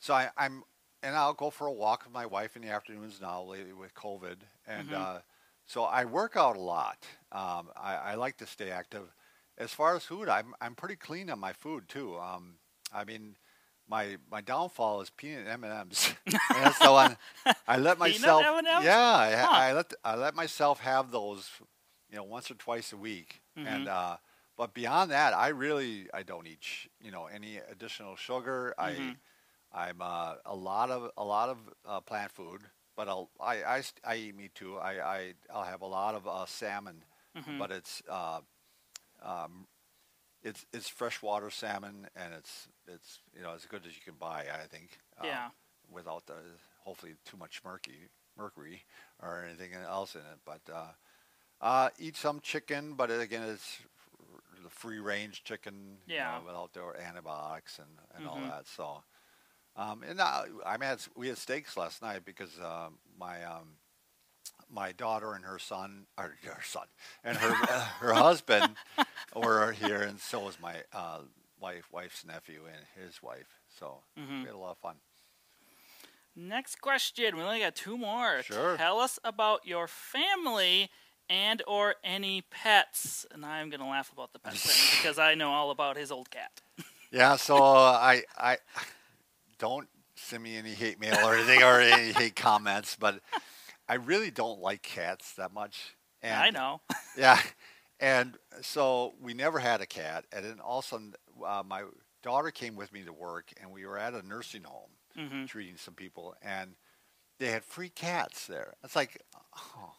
so 0.00 0.14
I, 0.14 0.30
I'm 0.36 0.64
and 1.02 1.16
I'll 1.16 1.34
go 1.34 1.50
for 1.50 1.68
a 1.68 1.72
walk 1.72 2.04
with 2.04 2.12
my 2.12 2.26
wife 2.26 2.56
in 2.56 2.62
the 2.62 2.68
afternoons 2.70 3.20
now 3.20 3.42
lately 3.42 3.72
with 3.72 3.94
COVID, 3.94 4.38
and 4.66 4.92
Mhm. 4.92 4.94
uh, 4.94 5.20
so 5.66 5.84
I 5.84 6.04
work 6.04 6.36
out 6.36 6.56
a 6.56 6.60
lot. 6.60 7.06
Um, 7.32 7.70
I, 7.76 7.94
I 7.96 8.14
like 8.16 8.38
to 8.38 8.46
stay 8.46 8.70
active. 8.70 9.14
As 9.58 9.72
far 9.72 9.96
as 9.96 10.04
food, 10.04 10.28
I'm 10.28 10.54
I'm 10.60 10.74
pretty 10.74 10.96
clean 10.96 11.30
on 11.30 11.38
my 11.38 11.52
food 11.54 11.88
too. 11.88 12.18
Um, 12.18 12.58
I 12.92 13.04
mean, 13.04 13.36
my 13.88 14.18
my 14.30 14.40
downfall 14.40 15.00
is 15.00 15.10
peanut 15.10 15.46
M 15.46 15.64
and 15.64 15.72
M's, 15.72 16.12
and 16.54 16.74
so 16.74 16.96
on. 16.96 17.16
I 17.68 17.78
let 17.78 17.98
myself. 17.98 18.48
M&Ms? 18.48 18.66
Yeah, 18.74 18.98
I, 18.98 19.48
Huh. 19.50 19.62
I 19.68 19.72
let 19.74 19.94
I 20.04 20.16
let 20.16 20.34
myself 20.34 20.80
have 20.80 21.12
those, 21.12 21.50
you 22.10 22.16
know, 22.16 22.24
once 22.24 22.50
or 22.50 22.54
twice 22.54 22.92
a 22.92 22.96
week, 22.96 23.42
and 23.64 23.86
Mhm. 23.86 23.88
uh, 23.88 24.16
but 24.60 24.74
beyond 24.74 25.10
that, 25.10 25.34
I 25.34 25.48
really 25.48 26.08
I 26.14 26.22
don't 26.24 26.46
eat 26.46 26.60
sh- 26.62 26.88
you 27.00 27.12
know 27.12 27.26
any 27.26 27.58
additional 27.70 28.16
sugar. 28.16 28.74
Mhm. 28.80 29.16
I 29.72 29.74
I'm 29.74 30.00
uh, 30.02 30.36
a 30.46 30.54
lot 30.56 30.90
of 30.90 31.10
a 31.16 31.24
lot 31.24 31.50
of 31.50 31.58
uh, 31.86 32.00
plant 32.00 32.32
food, 32.32 32.62
but 32.96 33.08
I'll, 33.08 33.30
I 33.40 33.62
I 33.64 33.82
I 34.04 34.16
eat 34.16 34.36
meat 34.36 34.54
too. 34.54 34.78
I 34.78 34.92
I 35.18 35.34
I'll 35.52 35.64
have 35.64 35.82
a 35.82 35.86
lot 35.86 36.14
of 36.14 36.28
uh, 36.28 36.46
salmon, 36.46 37.04
Mhm. 37.36 37.58
but 37.58 37.70
it's 37.72 38.02
uh, 38.10 38.40
um, 39.22 39.66
it's 40.42 40.66
it's 40.72 40.88
freshwater 40.88 41.50
salmon, 41.50 42.08
and 42.16 42.34
it's 42.34 42.68
it's 42.88 43.20
you 43.36 43.42
know 43.42 43.54
as 43.54 43.66
good 43.66 43.86
as 43.86 43.94
you 43.96 44.02
can 44.04 44.14
buy. 44.18 44.46
I 44.52 44.66
think. 44.66 44.98
um, 45.20 45.26
Yeah. 45.26 45.50
Without 45.92 46.26
the 46.26 46.34
hopefully 46.84 47.14
too 47.24 47.36
much 47.36 47.62
mercury 47.64 48.08
mercury 48.38 48.84
or 49.22 49.44
anything 49.44 49.74
else 49.74 50.14
in 50.14 50.20
it, 50.22 50.40
but 50.44 50.60
uh, 50.72 50.92
uh, 51.60 51.90
eat 51.98 52.16
some 52.16 52.40
chicken, 52.40 52.94
but 52.94 53.10
again 53.10 53.42
it's 53.42 53.78
the 54.62 54.70
free 54.70 54.98
range 54.98 55.44
chicken. 55.44 55.98
you 56.06 56.14
Yeah. 56.14 56.38
know, 56.38 56.44
without 56.46 56.96
antibiotics 57.00 57.78
and 57.78 57.88
and 58.16 58.26
all 58.26 58.36
Mhm. 58.36 58.48
that. 58.48 58.66
So. 58.66 59.02
Um, 59.76 60.02
and 60.02 60.20
uh, 60.20 60.42
I 60.66 60.76
mean, 60.76 60.96
we 61.16 61.28
had 61.28 61.38
steaks 61.38 61.76
last 61.76 62.02
night 62.02 62.24
because 62.24 62.58
uh, 62.58 62.88
my 63.18 63.44
um, 63.44 63.76
my 64.68 64.92
daughter 64.92 65.32
and 65.34 65.44
her 65.44 65.58
son, 65.58 66.06
or 66.18 66.34
her 66.44 66.62
son, 66.64 66.86
and 67.24 67.38
her 67.38 67.56
uh, 67.68 67.80
her 68.00 68.12
husband 68.12 68.76
were 69.36 69.72
here, 69.72 70.02
and 70.02 70.20
so 70.20 70.40
was 70.40 70.58
my 70.60 70.82
uh, 70.92 71.20
wife, 71.60 71.84
wife's 71.92 72.24
nephew, 72.24 72.62
and 72.66 73.04
his 73.06 73.22
wife. 73.22 73.48
So 73.78 74.02
Mhm. 74.18 74.42
we 74.42 74.48
had 74.48 74.54
a 74.54 74.58
lot 74.58 74.72
of 74.72 74.78
fun. 74.78 74.96
Next 76.36 76.80
question. 76.80 77.36
We 77.36 77.42
only 77.42 77.60
got 77.60 77.74
two 77.74 77.96
more. 77.98 78.42
Sure. 78.42 78.76
Tell 78.76 78.98
us 79.00 79.18
about 79.24 79.66
your 79.66 79.86
family 79.88 80.90
and 81.30 81.62
or 81.66 81.94
any 82.04 82.42
pets. 82.42 83.24
And 83.32 83.46
I'm 83.46 83.70
gonna 83.70 83.88
laugh 83.88 84.12
about 84.12 84.34
the 84.34 84.40
pets 84.40 84.66
thing 84.66 84.88
because 84.90 85.18
I 85.18 85.34
know 85.34 85.50
all 85.52 85.70
about 85.70 85.96
his 85.96 86.12
old 86.12 86.30
cat. 86.30 86.60
Yeah, 87.12 87.36
so 87.36 87.56
uh, 87.56 87.98
I 88.00 88.22
I 88.38 88.58
don't 89.58 89.88
send 90.16 90.42
me 90.42 90.56
any 90.56 90.74
hate 90.74 91.00
mail 91.00 91.26
or 91.26 91.34
anything 91.34 91.62
or 91.62 91.80
any 91.80 92.12
hate 92.18 92.36
comments, 92.36 92.96
but 92.96 93.20
I 93.88 93.94
really 93.94 94.30
don't 94.30 94.60
like 94.60 94.82
cats 94.82 95.34
that 95.34 95.52
much. 95.52 95.96
And 96.22 96.40
I 96.40 96.50
know. 96.50 96.80
Yeah, 97.16 97.40
and 98.00 98.36
so 98.62 99.14
we 99.20 99.34
never 99.34 99.58
had 99.58 99.80
a 99.80 99.86
cat, 99.86 100.26
and 100.32 100.44
then 100.44 100.60
all 100.60 100.80
of 100.80 100.84
a 100.84 100.88
sudden, 100.88 101.14
uh, 101.44 101.62
my 101.66 101.84
daughter 102.22 102.50
came 102.50 102.76
with 102.76 102.92
me 102.92 103.04
to 103.04 103.12
work, 103.12 103.52
and 103.60 103.72
we 103.72 103.86
were 103.86 103.98
at 103.98 104.14
a 104.14 104.26
nursing 104.26 104.64
home 104.64 104.90
hmm 105.16 105.46
treating 105.46 105.76
some 105.76 105.94
people, 105.94 106.34
and 106.42 106.76
they 107.38 107.48
had 107.50 107.64
free 107.64 107.88
cats 107.90 108.46
there. 108.46 108.74
It's 108.84 108.96
like, 108.96 109.20
oh. 109.56 109.92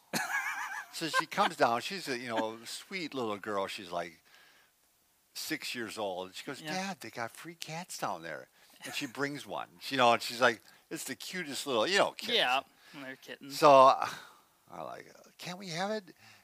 So 0.94 1.08
she 1.08 1.26
comes 1.26 1.56
down. 1.56 1.82
She's 1.82 2.08
a 2.08 2.18
you 2.18 2.30
know 2.30 2.58
sweet 2.66 3.14
little 3.14 3.38
girl. 3.38 3.68
She's 3.68 3.92
like 3.92 4.20
six 5.34 5.74
years 5.76 5.98
old. 5.98 6.32
She 6.36 6.44
goes, 6.46 6.62
Yeah. 6.62 6.76
Dad, 6.76 6.98
they 7.02 7.10
got 7.10 7.32
free 7.32 7.56
cats 7.56 7.98
down 7.98 8.22
there, 8.22 8.48
and 8.84 8.94
she 8.94 9.06
brings 9.06 9.46
one. 9.46 9.68
You 9.90 9.98
know, 9.98 10.14
and 10.14 10.22
she's 10.22 10.42
like, 10.42 10.62
it's 10.90 11.04
the 11.06 11.16
cutest 11.16 11.66
little, 11.68 11.88
you 11.88 11.98
know, 11.98 12.12
kids. 12.18 12.38
Yeah, 12.38 12.62
they're 12.94 13.16
kittens. 13.16 13.58
So 13.58 13.72
uh, 13.72 14.08
I 14.72 14.84
like, 14.84 15.06
can 15.38 15.58
we 15.58 15.70
have 15.70 15.92
it? 15.92 16.04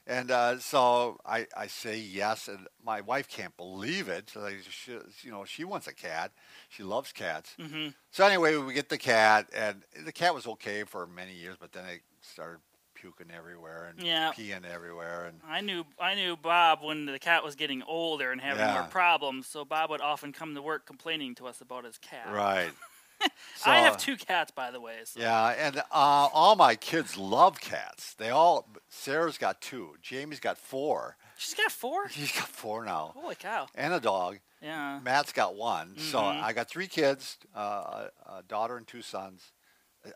And 0.09 0.31
uh, 0.31 0.57
so 0.59 1.19
I, 1.25 1.47
I 1.55 1.67
say 1.67 1.99
yes, 1.99 2.47
and 2.47 2.67
my 2.83 3.01
wife 3.01 3.27
can't 3.27 3.55
believe 3.57 4.07
it. 4.07 4.29
So 4.29 4.39
like, 4.39 4.59
she, 4.69 4.93
you 5.21 5.31
know, 5.31 5.43
she 5.43 5.65
wants 5.65 5.87
a 5.87 5.93
cat. 5.93 6.31
She 6.69 6.83
loves 6.83 7.11
cats. 7.11 7.55
hmm 7.59 7.89
So 8.11 8.25
anyway, 8.25 8.55
we 8.55 8.73
get 8.73 8.87
the 8.87 8.97
cat, 8.97 9.49
and 9.53 9.83
the 10.05 10.13
cat 10.13 10.33
was 10.33 10.47
okay 10.47 10.83
for 10.85 11.05
many 11.07 11.33
years, 11.33 11.57
but 11.59 11.73
then 11.73 11.85
it 11.87 12.01
started 12.21 12.59
puking 13.07 13.31
everywhere 13.35 13.85
and 13.85 14.05
Yeah. 14.05 14.31
peeing 14.33 14.65
everywhere, 14.65 15.25
and 15.25 15.39
I 15.47 15.61
knew 15.61 15.85
I 15.99 16.15
knew 16.15 16.35
Bob 16.35 16.79
when 16.81 17.05
the 17.05 17.19
cat 17.19 17.43
was 17.43 17.55
getting 17.55 17.83
older 17.83 18.31
and 18.31 18.41
having 18.41 18.65
more 18.67 18.83
problems. 18.83 19.47
So 19.47 19.63
Bob 19.65 19.89
would 19.89 20.01
often 20.01 20.33
come 20.33 20.55
to 20.55 20.61
work 20.61 20.85
complaining 20.85 21.35
to 21.35 21.47
us 21.47 21.61
about 21.61 21.85
his 21.85 21.97
cat. 21.97 22.27
right. 22.31 22.71
I 23.65 23.79
have 23.79 23.97
two 23.97 24.15
cats, 24.15 24.51
by 24.51 24.69
the 24.69 24.79
way. 24.79 24.97
So. 25.05 25.19
Yeah, 25.19 25.47
and 25.57 25.77
uh, 25.77 25.81
all 25.91 26.55
my 26.55 26.75
kids 26.75 27.17
love 27.17 27.59
cats. 27.59 28.13
They 28.13 28.29
all. 28.29 28.67
Sarah's 28.89 29.39
got 29.39 29.59
two. 29.59 29.95
Jamie's 30.03 30.39
got 30.39 30.57
four. 30.57 31.17
She's 31.37 31.55
got 31.55 31.71
four. 31.71 32.07
He's 32.09 32.31
got 32.31 32.47
four 32.47 32.85
now, 32.85 33.13
Holy 33.15 33.35
cow! 33.35 33.67
and 33.73 33.93
a 33.93 33.99
dog. 33.99 34.37
Yeah. 34.61 34.99
Matt's 35.03 35.31
got 35.33 35.55
one. 35.55 35.97
So 35.97 36.19
Mhm. 36.19 36.43
I 36.43 36.53
got 36.53 36.69
three 36.69 36.87
kids: 36.87 37.37
uh, 37.55 38.09
a, 38.27 38.33
a 38.39 38.43
daughter 38.47 38.77
and 38.77 38.85
two 38.87 39.01
sons. 39.01 39.51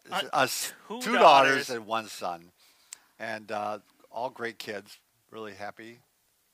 Uh, 0.09 0.47
two 0.47 0.99
two 1.01 1.13
daughters. 1.13 1.19
daughters 1.19 1.69
and 1.71 1.85
one 1.87 2.07
son, 2.07 2.51
and 3.21 3.51
uh, 3.51 3.79
all 4.11 4.29
great 4.29 4.57
kids. 4.57 4.97
Really 5.29 5.53
happy 5.53 5.99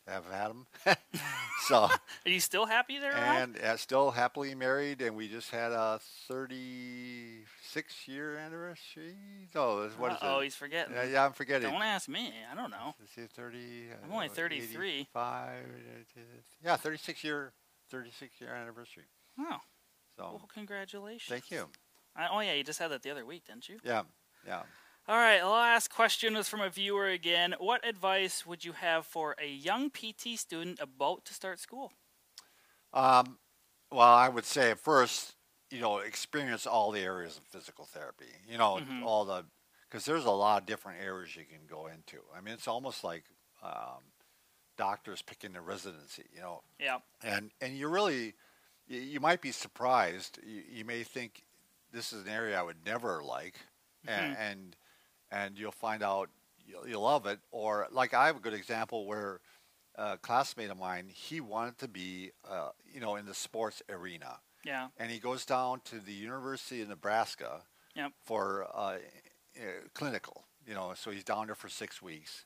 to 0.05 0.11
have 0.13 0.25
had 0.25 0.49
them. 0.49 0.67
so 1.67 1.75
Are 1.85 1.89
you 2.25 2.39
still 2.39 2.65
happy 2.65 2.99
there? 2.99 3.13
Rob? 3.13 3.21
and 3.21 3.57
uh, 3.59 3.77
still 3.77 4.11
happily 4.11 4.53
married, 4.53 5.01
and 5.01 5.15
we 5.15 5.27
just 5.27 5.49
had 5.49 5.71
a 5.71 5.99
36 6.27 8.07
year 8.07 8.37
anniversary. 8.37 9.15
No, 9.55 9.89
what 9.97 10.11
is 10.11 10.17
Oh, 10.21 10.41
he's 10.41 10.55
forgetting. 10.55 10.93
Yeah, 10.93 11.03
yeah, 11.05 11.25
I'm 11.25 11.33
forgetting. 11.33 11.71
Don't 11.71 11.81
ask 11.81 12.07
me. 12.07 12.31
I 12.51 12.55
don't 12.55 12.69
know. 12.69 12.93
Is 13.03 13.09
it 13.23 13.31
30? 13.31 13.57
I'm 14.03 14.11
only 14.13 14.27
uh, 14.27 14.33
33. 14.33 14.89
85, 14.99 15.53
yeah, 16.63 16.75
36 16.75 17.23
year, 17.23 17.53
36 17.89 18.41
year 18.41 18.51
anniversary. 18.53 19.05
Oh, 19.39 19.57
So 20.15 20.23
well, 20.23 20.49
congratulations. 20.53 21.29
thank 21.29 21.49
you. 21.49 21.67
I, 22.15 22.27
oh 22.31 22.39
yeah, 22.41 22.53
you 22.53 22.63
just 22.63 22.79
had 22.79 22.89
that 22.91 23.03
the 23.03 23.11
other 23.11 23.25
week, 23.25 23.45
didn't 23.47 23.69
you? 23.69 23.77
Yeah, 23.83 24.03
yeah. 24.45 24.63
All 25.07 25.17
right, 25.17 25.39
the 25.39 25.47
last 25.47 25.89
question 25.89 26.35
is 26.35 26.47
from 26.49 26.61
a 26.61 26.69
viewer 26.69 27.07
again. 27.07 27.55
What 27.59 27.85
advice 27.85 28.45
would 28.45 28.63
you 28.63 28.73
have 28.73 29.05
for 29.05 29.35
a 29.37 29.47
young 29.47 29.89
PT 29.89 30.35
student 30.37 30.79
about 30.79 31.25
to 31.25 31.33
start 31.33 31.59
school? 31.59 31.93
Um, 32.93 33.39
well, 33.91 34.01
I 34.07 34.29
would 34.29 34.45
say 34.45 34.71
at 34.71 34.79
first, 34.79 35.35
you 35.69 35.79
know, 35.79 35.99
experience 35.99 36.65
all 36.65 36.91
the 36.91 37.01
areas 37.01 37.37
of 37.37 37.43
physical 37.45 37.85
therapy. 37.85 38.33
You 38.47 38.57
know, 38.57 38.79
Mhm. 38.79 39.07
all 39.07 39.25
the 39.25 39.45
because 39.89 40.05
there's 40.05 40.25
a 40.25 40.31
lot 40.31 40.61
of 40.63 40.65
different 40.67 41.01
areas 41.01 41.35
you 41.35 41.45
can 41.45 41.65
go 41.65 41.87
into. 41.87 42.21
I 42.33 42.41
mean, 42.41 42.53
it's 42.53 42.67
almost 42.67 43.03
like 43.03 43.25
um, 43.61 44.11
doctors 44.77 45.21
picking 45.23 45.55
a 45.55 45.61
residency. 45.61 46.25
You 46.33 46.41
know, 46.41 46.61
Yeah. 46.79 46.99
and 47.23 47.51
and 47.61 47.77
you 47.77 47.89
really 47.89 48.35
you, 48.87 48.99
you 49.01 49.19
might 49.19 49.41
be 49.41 49.51
surprised. 49.51 50.39
You, 50.45 50.63
you 50.69 50.85
may 50.85 51.03
think 51.03 51.45
this 51.91 52.13
is 52.13 52.23
an 52.23 52.29
area 52.29 52.59
I 52.59 52.63
would 52.63 52.85
never 52.85 53.23
like, 53.23 53.59
and 54.07 54.27
Mhm. 54.27 54.37
and, 54.37 54.77
and 55.31 55.57
you'll 55.57 55.71
find 55.71 56.03
out 56.03 56.29
you'll, 56.65 56.87
you'll 56.87 57.01
love 57.03 57.25
it. 57.25 57.39
Or 57.51 57.87
like 57.91 58.13
I 58.13 58.27
have 58.27 58.37
a 58.37 58.41
good 58.41 58.53
example 58.53 59.05
where 59.05 59.39
a 59.95 60.17
classmate 60.17 60.69
of 60.69 60.77
mine 60.77 61.07
he 61.13 61.41
wanted 61.41 61.77
to 61.79 61.87
be 61.87 62.31
uh, 62.49 62.69
you 62.93 62.99
know 62.99 63.15
in 63.15 63.25
the 63.25 63.33
sports 63.33 63.81
arena, 63.89 64.39
Yeah. 64.63 64.87
and 64.97 65.09
he 65.11 65.19
goes 65.19 65.45
down 65.45 65.81
to 65.85 65.99
the 65.99 66.13
University 66.13 66.81
of 66.81 66.89
Nebraska 66.89 67.63
Yep. 67.95 68.11
for 68.23 68.67
uh, 68.75 68.97
uh, 69.57 69.61
clinical. 69.93 70.43
You 70.67 70.73
know, 70.75 70.93
so 70.95 71.11
he's 71.11 71.23
down 71.23 71.47
there 71.47 71.55
for 71.55 71.69
six 71.69 72.01
weeks. 72.01 72.43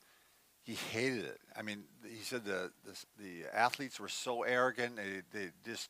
He 0.64 0.76
hated 0.76 1.26
it. 1.26 1.40
I 1.58 1.64
mean, 1.64 1.86
he 2.08 2.24
said 2.24 2.46
the 2.46 2.72
the, 2.86 3.04
the 3.20 3.44
athletes 3.54 4.00
were 4.00 4.08
so 4.10 4.44
arrogant. 4.44 4.96
They, 4.96 5.22
they 5.34 5.50
just 5.66 5.90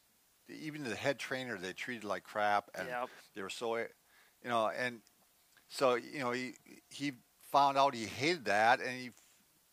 even 0.49 0.83
the 0.83 0.95
head 0.95 1.19
trainer 1.19 1.57
they 1.57 1.73
treated 1.73 2.03
like 2.05 2.23
crap, 2.23 2.69
and 2.73 2.87
Yep. 2.87 3.09
they 3.35 3.41
were 3.41 3.49
so, 3.49 3.75
you 3.77 3.85
know, 4.45 4.69
and 4.69 5.01
so 5.71 5.95
you 5.95 6.19
know 6.19 6.31
he 6.31 6.53
he 6.89 7.13
found 7.51 7.77
out 7.77 7.95
he 7.95 8.05
hated 8.05 8.45
that, 8.45 8.79
and 8.79 8.89
he 8.89 9.09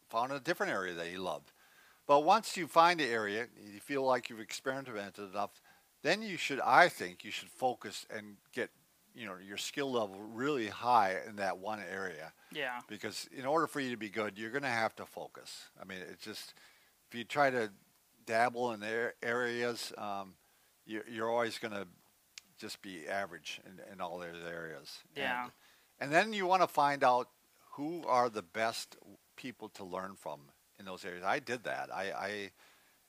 found 0.09 0.33
a 0.33 0.41
different 0.41 0.73
area 0.73 0.95
that 0.95 1.07
he 1.07 1.19
loved. 1.19 1.53
But 2.07 2.25
once 2.25 2.57
you 2.57 2.67
find 2.67 2.99
the 2.99 3.05
area, 3.05 3.47
you 3.63 3.81
feel 3.81 4.03
like 4.03 4.31
you've 4.31 4.41
experimented 4.41 5.31
enough, 5.31 5.61
then 6.03 6.23
you 6.23 6.39
should, 6.39 6.59
I 6.61 6.89
think, 6.89 7.23
you 7.23 7.31
should 7.31 7.51
focus 7.51 8.07
and 8.09 8.37
get, 8.53 8.71
you 9.15 9.27
know, 9.27 9.35
your 9.47 9.59
skill 9.59 9.93
level 9.93 10.17
really 10.33 10.69
high 10.69 11.17
in 11.29 11.37
that 11.37 11.59
one 11.59 11.81
area. 11.93 12.33
Yeah. 12.51 12.81
Because 12.89 13.29
in 13.37 13.45
order 13.45 13.67
for 13.67 13.81
you 13.81 13.91
to 13.91 13.99
be 13.99 14.09
good, 14.09 14.39
you're 14.39 14.51
going 14.51 14.63
to 14.63 14.69
have 14.69 14.97
to 14.97 15.05
focus. 15.05 15.65
I 15.81 15.85
mean, 15.85 15.99
it's 16.11 16.25
just 16.25 16.55
if 17.11 17.19
you 17.19 17.25
try 17.25 17.51
to 17.51 17.71
dabble 18.25 18.73
in 18.73 18.81
the 18.81 19.13
areas, 19.23 19.93
um, 19.99 20.33
you're, 20.87 21.05
you're 21.13 21.31
always 21.31 21.59
going 21.59 21.75
to 21.75 21.87
just 22.59 22.81
be 22.81 23.07
average 23.07 23.61
in, 23.67 23.93
in 23.93 24.01
all 24.01 24.19
those 24.19 24.43
areas. 24.51 24.97
Yeah. 25.15 25.43
And, 25.43 25.53
and 26.01 26.13
then 26.13 26.33
you 26.33 26.47
want 26.47 26.63
to 26.63 26.69
find 26.69 27.03
out 27.05 27.29
who 27.73 28.05
are 28.07 28.29
the 28.29 28.43
best 28.43 28.97
people 29.37 29.69
to 29.71 29.85
learn 29.85 30.15
from 30.17 30.41
in 30.79 30.85
those 30.85 31.05
areas. 31.05 31.25
I 31.25 31.39
did 31.39 31.65
that. 31.65 31.91
I, 31.95 32.11
I 32.11 32.51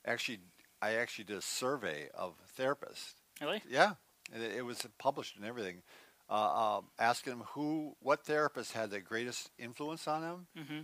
actually 0.06 0.38
I 0.82 0.94
actually 0.94 1.24
did 1.24 1.38
a 1.38 1.42
survey 1.42 2.08
of 2.14 2.34
therapists. 2.58 3.14
Really? 3.40 3.62
Yeah, 3.68 3.94
and 4.32 4.42
it, 4.42 4.56
it 4.56 4.62
was 4.62 4.86
published 4.98 5.36
and 5.36 5.44
everything. 5.44 5.82
Uh, 6.28 6.76
um, 6.76 6.84
asking 6.98 7.32
them 7.32 7.44
who, 7.54 7.96
what 7.98 8.24
therapists 8.24 8.70
had 8.70 8.90
the 8.90 9.00
greatest 9.00 9.50
influence 9.58 10.06
on 10.06 10.22
them. 10.22 10.46
Mm-hmm. 10.56 10.80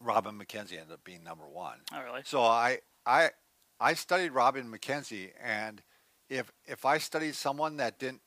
Robin 0.00 0.38
McKenzie 0.38 0.78
ended 0.78 0.92
up 0.92 1.04
being 1.04 1.22
number 1.22 1.46
one. 1.46 1.80
Oh, 1.92 2.02
really? 2.02 2.22
So 2.24 2.40
I, 2.42 2.78
I, 3.04 3.28
I 3.78 3.92
studied 3.92 4.30
Robin 4.30 4.72
McKenzie, 4.72 5.30
and 5.42 5.82
if 6.30 6.50
if 6.64 6.86
I 6.86 6.98
studied 6.98 7.34
someone 7.34 7.76
that 7.76 7.98
didn't, 7.98 8.22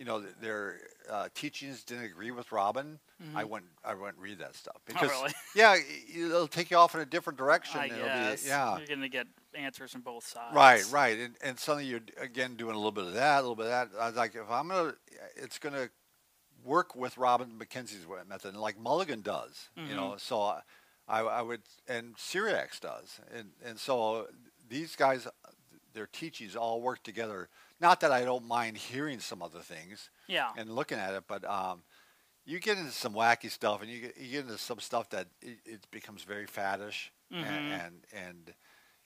you 0.00 0.06
know, 0.06 0.18
their 0.40 0.78
uh, 1.10 1.28
teachings 1.34 1.84
didn't 1.84 2.04
agree 2.04 2.30
with 2.30 2.50
Robin, 2.52 2.98
I 3.34 3.44
Mhm. 3.44 3.48
wouldn't 3.50 3.72
I 3.84 3.92
wouldn't 3.92 4.18
read 4.18 4.38
that 4.38 4.56
stuff 4.56 4.76
Oh, 4.78 4.82
because 4.86 5.10
really? 5.10 5.32
yeah, 5.54 5.76
it'll 6.16 6.48
take 6.48 6.70
you 6.70 6.78
off 6.78 6.94
in 6.94 7.02
a 7.02 7.06
different 7.06 7.38
direction. 7.38 7.78
I 7.82 7.86
it'll 7.86 8.06
guess. 8.06 8.42
Be, 8.42 8.48
yeah. 8.48 8.78
You're 8.78 8.86
gonna 8.86 9.10
get 9.10 9.26
answers 9.54 9.92
from 9.92 10.00
both 10.00 10.26
sides. 10.26 10.54
Right, 10.54 10.84
right, 10.90 11.18
and, 11.18 11.36
and 11.42 11.58
suddenly 11.58 11.84
you're 11.84 12.00
again 12.18 12.56
doing 12.56 12.72
a 12.74 12.78
little 12.78 12.92
bit 12.92 13.04
of 13.04 13.12
that, 13.12 13.40
a 13.40 13.42
little 13.42 13.56
bit 13.56 13.66
of 13.66 13.72
that. 13.72 14.00
I 14.00 14.06
was 14.06 14.16
like, 14.16 14.34
if 14.34 14.50
I'm 14.50 14.68
gonna, 14.68 14.94
it's 15.36 15.58
gonna 15.58 15.90
work 16.64 16.96
with 16.96 17.18
Robin 17.18 17.58
McKenzie's 17.58 18.06
method, 18.26 18.56
like 18.56 18.78
Mulligan 18.78 19.20
does, 19.20 19.68
you 19.76 19.94
know. 19.94 20.16
So 20.16 20.40
I, 20.40 20.60
I, 21.06 21.20
I 21.20 21.42
would, 21.42 21.60
and 21.86 22.16
Cyriax 22.16 22.80
does, 22.80 23.20
and 23.36 23.50
and 23.62 23.78
so 23.78 24.28
these 24.66 24.96
guys, 24.96 25.28
their 25.92 26.06
teachings 26.06 26.56
all 26.56 26.80
work 26.80 27.02
together. 27.02 27.50
Not 27.80 28.00
that 28.00 28.12
I 28.12 28.24
don't 28.24 28.46
mind 28.46 28.76
hearing 28.76 29.20
some 29.20 29.42
other 29.42 29.60
things 29.60 30.10
Yeah. 30.28 30.50
and 30.56 30.74
looking 30.74 30.98
at 30.98 31.14
it, 31.14 31.24
but 31.26 31.44
um, 31.44 31.82
you 32.44 32.60
get 32.60 32.76
into 32.78 32.90
some 32.92 33.14
wacky 33.14 33.50
stuff, 33.50 33.80
and 33.82 33.90
you 33.90 34.00
get, 34.02 34.16
you 34.18 34.30
get 34.32 34.40
into 34.44 34.58
some 34.58 34.80
stuff 34.80 35.08
that 35.10 35.28
it, 35.40 35.58
it 35.64 35.90
becomes 35.90 36.22
very 36.24 36.46
faddish, 36.46 37.08
Mhm. 37.32 37.44
and 37.44 37.72
and 37.72 38.04
and 38.12 38.54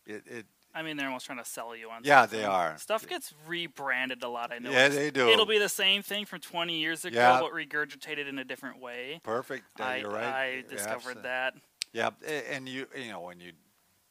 it, 0.07 0.27
it 0.27 0.47
I 0.77 0.83
mean, 0.83 0.97
they're 0.97 1.07
almost 1.07 1.27
trying 1.27 1.39
to 1.39 1.45
sell 1.45 1.77
you 1.77 1.89
on. 1.91 2.03
Yeah, 2.03 2.27
they 2.27 2.43
are. 2.45 2.77
Stuff 2.79 3.07
gets 3.07 3.33
rebranded 3.47 4.25
a 4.25 4.29
lot. 4.29 4.51
I 4.53 4.59
know. 4.59 4.73
Yeah, 4.73 4.89
they 4.89 5.13
do. 5.13 5.29
It'll 5.29 5.47
be 5.47 5.61
the 5.61 5.69
same 5.69 6.03
thing 6.03 6.25
from 6.27 6.41
20 6.41 6.81
years 6.81 7.05
ago, 7.05 7.17
Yeah. 7.17 7.39
but 7.41 7.53
regurgitated 7.53 8.27
in 8.27 8.41
a 8.41 8.45
different 8.45 8.81
way. 8.81 9.21
Perfect. 9.23 9.67
Uh, 9.79 9.85
I, 9.85 9.97
you're 9.99 10.11
right. 10.11 10.25
I 10.25 10.65
discovered 10.69 11.19
abso- 11.19 11.23
that. 11.23 11.55
Yeah, 11.93 12.11
and 12.51 12.69
you 12.69 12.89
you 12.97 13.09
know 13.13 13.21
when 13.21 13.39
you've 13.39 13.55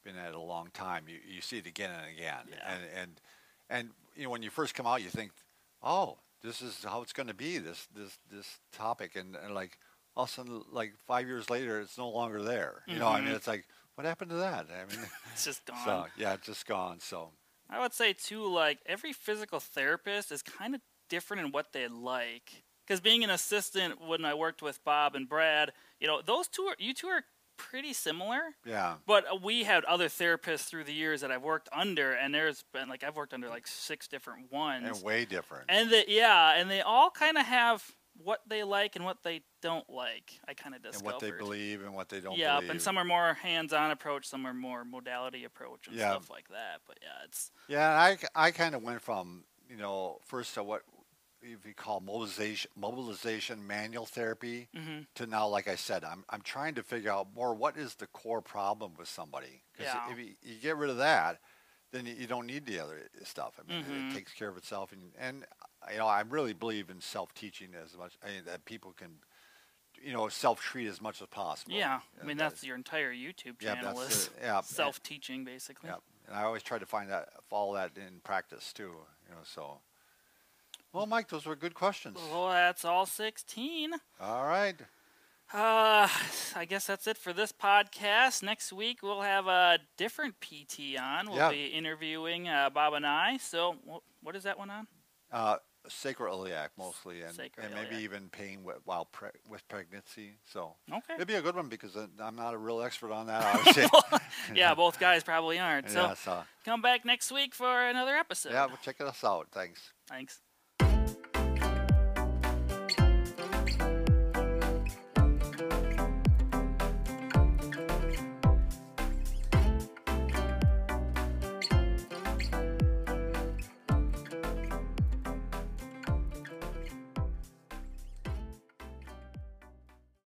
been 0.06 0.16
at 0.18 0.30
it 0.30 0.36
a 0.36 0.40
long 0.40 0.70
time, 0.74 1.06
you, 1.10 1.20
you 1.28 1.42
see 1.42 1.58
it 1.58 1.66
again 1.68 1.92
and 1.92 2.06
again, 2.18 2.46
Yeah. 2.50 2.74
and 2.74 2.84
and 2.96 3.22
and 3.70 3.90
you 4.16 4.24
know 4.26 4.30
when 4.30 4.44
you 4.44 4.50
first 4.50 4.74
come 4.76 4.86
out, 4.88 5.02
you 5.02 5.10
think, 5.10 5.32
oh, 5.82 6.18
this 6.42 6.62
is 6.62 6.84
how 6.84 7.02
it's 7.02 7.14
going 7.14 7.28
to 7.28 7.34
be. 7.34 7.58
This 7.58 7.88
this 7.96 8.18
this 8.32 8.60
topic, 8.72 9.16
and, 9.16 9.36
and 9.36 9.54
like, 9.54 9.78
all 10.16 10.24
of 10.26 10.30
a 10.30 10.34
sudden, 10.34 10.62
like 10.72 10.94
five 11.08 11.28
years 11.28 11.50
later, 11.50 11.80
it's 11.80 11.98
no 11.98 12.10
longer 12.10 12.42
there. 12.42 12.84
You 12.88 13.00
know, 13.00 13.08
I 13.08 13.22
mean, 13.22 13.32
Mhm. 13.32 13.36
it's 13.36 13.48
like, 13.48 13.66
what 13.96 14.06
happened 14.06 14.32
to 14.32 14.38
that? 14.38 14.68
I 14.72 14.86
mean, 14.94 15.06
It's 15.34 15.46
just 15.46 15.66
gone. 15.68 15.78
so 15.86 16.06
yeah, 16.18 16.34
it's 16.34 16.46
just 16.46 16.66
gone. 16.66 17.00
So 17.00 17.32
I 17.70 17.80
would 17.80 17.94
say 17.94 18.14
too, 18.14 18.46
like 18.48 18.80
every 18.86 19.14
physical 19.14 19.60
therapist 19.60 20.32
is 20.32 20.42
kind 20.42 20.76
of 20.76 20.82
different 21.10 21.46
in 21.46 21.52
what 21.52 21.74
they 21.74 21.88
like. 21.88 22.64
Because 22.86 23.00
being 23.00 23.24
an 23.24 23.30
assistant 23.30 24.02
when 24.06 24.26
I 24.26 24.34
worked 24.34 24.62
with 24.62 24.84
Bob 24.84 25.16
and 25.16 25.28
Brad, 25.30 25.72
you 26.02 26.08
know, 26.08 26.22
those 26.22 26.50
two 26.50 26.64
are 26.64 26.76
you 26.78 26.94
two 26.94 27.08
are 27.08 27.24
pretty 27.70 27.94
similar. 27.94 28.42
yeah, 28.66 28.96
But 29.06 29.26
uh, 29.32 29.36
we 29.42 29.64
had 29.64 29.84
other 29.86 30.08
therapists 30.08 30.66
through 30.66 30.84
the 30.86 30.94
years 30.94 31.22
that 31.22 31.32
I've 31.32 31.44
worked 31.44 31.70
under, 31.72 32.12
and 32.14 32.34
there's 32.34 32.64
been 32.74 32.90
like 32.90 33.04
I've 33.04 33.16
worked 33.16 33.34
under 33.34 33.50
like 33.50 33.68
six 33.68 34.08
different 34.08 34.52
ones, 34.52 34.86
and 34.88 35.04
way 35.04 35.26
different. 35.26 35.66
and 35.70 35.90
the, 35.90 36.04
yeah, 36.08 36.56
and 36.56 36.70
they 36.70 36.82
all 36.82 37.10
kind 37.10 37.38
of 37.38 37.46
have 37.46 37.84
what 38.24 38.42
they 38.48 38.64
like 38.64 38.96
and 38.96 39.04
what 39.06 39.24
they 39.24 39.42
don't 39.62 39.90
like. 39.90 40.40
I 40.48 40.54
kind 40.54 40.76
of 40.76 40.84
and 40.84 40.92
discovered. 40.94 41.14
what 41.14 41.20
they 41.20 41.32
believe 41.32 41.82
and 41.84 41.96
what 41.96 42.10
they 42.10 42.20
don't 42.20 42.38
yeah, 42.38 42.60
and 42.70 42.80
some 42.82 42.98
are 42.98 43.04
more 43.06 43.34
hands-on 43.34 43.90
approach, 43.92 44.28
some 44.28 44.46
are 44.46 44.54
more 44.54 44.86
modality 44.86 45.46
approach 45.46 45.88
and 45.88 45.96
Yeah. 45.96 46.12
stuff 46.12 46.30
like 46.30 46.48
that. 46.50 46.82
But 46.86 47.00
yeah, 47.02 47.26
it's 47.26 47.50
Yeah, 47.68 47.90
I, 47.90 48.18
I 48.36 48.52
kind 48.52 48.76
of 48.76 48.84
went 48.84 49.02
from, 49.02 49.46
you 49.68 49.78
know, 49.78 50.20
first 50.26 50.54
to 50.56 50.64
what 50.64 50.84
if 51.44 51.66
you 51.66 51.74
call 51.74 52.00
mobilization, 52.00 52.72
mobilization 52.76 53.66
manual 53.68 54.06
therapy 54.06 54.70
mhm. 54.76 55.06
to 55.16 55.26
now, 55.28 55.48
like 55.48 55.68
I 55.68 55.76
said, 55.76 56.04
I'm, 56.04 56.24
I'm 56.30 56.42
trying 56.42 56.76
to 56.76 56.84
figure 56.84 57.12
out 57.12 57.28
more 57.36 57.54
what 57.54 57.78
is 57.78 57.96
the 57.96 58.08
core 58.08 58.42
problem 58.42 58.94
with 58.98 59.08
somebody. 59.08 59.62
Because 59.74 59.94
Yeah. 59.94 60.12
if 60.12 60.20
you, 60.20 60.36
you 60.42 60.56
get 60.62 60.78
rid 60.78 60.90
of 60.90 60.98
that, 60.98 61.40
then 61.92 62.06
you, 62.06 62.14
you 62.14 62.28
don't 62.28 62.48
need 62.48 62.66
the 62.66 62.80
other 62.80 63.10
stuff. 63.24 63.60
I 63.60 63.72
mean, 63.72 63.84
Mhm. 63.84 64.12
it 64.12 64.16
takes 64.16 64.34
care 64.34 64.48
of 64.50 64.58
itself. 64.58 64.92
And, 64.92 65.12
and, 65.20 65.46
you 65.92 65.98
know, 65.98 66.08
I 66.08 66.22
really 66.22 66.54
believe 66.54 66.90
in 66.90 67.02
self-teaching 67.02 67.70
as 67.76 67.98
much, 67.98 68.18
I 68.24 68.28
mean, 68.28 68.46
that 68.46 68.66
people 68.66 68.94
can, 68.94 69.20
you 70.02 70.14
know, 70.14 70.28
self-treat 70.30 70.88
as 70.88 71.02
much 71.02 71.22
as 71.22 71.28
possible. 71.28 71.74
yeah. 71.74 72.00
I 72.22 72.26
mean, 72.26 72.38
that 72.38 72.52
that's 72.52 72.64
your 72.64 72.76
entire 72.76 73.14
YouTube 73.14 73.60
channel 73.60 73.96
that's 74.00 74.16
is 74.16 74.28
it. 74.28 74.34
yeah, 74.44 74.62
self-teaching, 74.64 75.44
basically. 75.44 75.90
yeah, 75.90 75.98
and 76.28 76.36
I 76.36 76.44
always 76.44 76.64
try 76.64 76.80
to 76.80 76.86
find 76.86 77.10
that, 77.12 77.30
follow 77.50 77.76
that 77.76 77.92
in 77.98 78.22
practice 78.22 78.72
too. 78.74 78.96
You 79.28 79.36
know, 79.36 79.42
so. 79.44 79.80
Well, 80.94 81.06
Mike, 81.08 81.28
those 81.30 81.46
were 81.46 81.56
good 81.56 81.74
questions. 81.74 82.20
Well, 82.32 82.50
that's 82.50 82.86
all 82.86 83.06
16. 83.06 83.94
All 84.22 84.46
right. 84.46 84.76
Uh, 85.52 86.08
I 86.56 86.66
guess 86.68 86.88
that's 86.88 87.06
it 87.08 87.18
for 87.18 87.34
this 87.34 87.52
podcast. 87.52 88.42
Next 88.44 88.72
week 88.72 89.00
we'll 89.04 89.22
have 89.22 89.48
a 89.48 89.80
different 89.98 90.36
PT 90.40 90.98
on. 91.00 91.28
We'll 91.28 91.38
Yeah. 91.38 91.50
be 91.52 91.66
interviewing 91.68 92.48
uh, 92.48 92.70
Bob 92.70 92.94
and 92.94 93.06
I. 93.06 93.38
So, 93.38 93.74
wh- 93.88 94.24
what 94.26 94.36
is 94.36 94.44
that 94.44 94.58
one 94.58 94.70
on? 94.70 94.88
Uh, 95.32 95.58
sacroiliac 95.90 96.70
mostly, 96.78 97.22
and, 97.24 97.38
and 97.58 97.74
maybe 97.76 97.98
even 98.04 98.30
pain 98.30 98.60
wi- 98.60 98.80
while 98.86 99.06
pre- 99.06 99.30
with 99.50 99.68
pregnancy. 99.68 100.38
So 100.46 100.76
Okay. 100.92 101.16
it'd 101.16 101.28
be 101.28 101.34
a 101.36 101.42
good 101.42 101.56
one 101.56 101.68
because 101.68 101.96
I'm 101.96 102.36
not 102.36 102.54
a 102.54 102.58
real 102.58 102.82
expert 102.82 103.12
on 103.12 103.28
that. 103.28 103.44
Obviously. 103.56 104.00
yeah, 104.56 104.74
both 104.74 105.00
guys 105.00 105.24
probably 105.24 105.60
aren't. 105.60 105.90
So, 105.90 106.02
yeah. 106.02 106.14
So 106.14 106.44
come 106.66 106.82
back 106.82 107.04
next 107.04 107.32
week 107.32 107.54
for 107.54 107.84
another 107.88 108.16
episode. 108.16 108.54
yeah, 108.54 108.68
well, 108.68 108.80
check 108.82 109.02
us 109.02 109.24
out. 109.24 109.48
Thanks. 109.52 109.92
Thanks. 110.08 110.40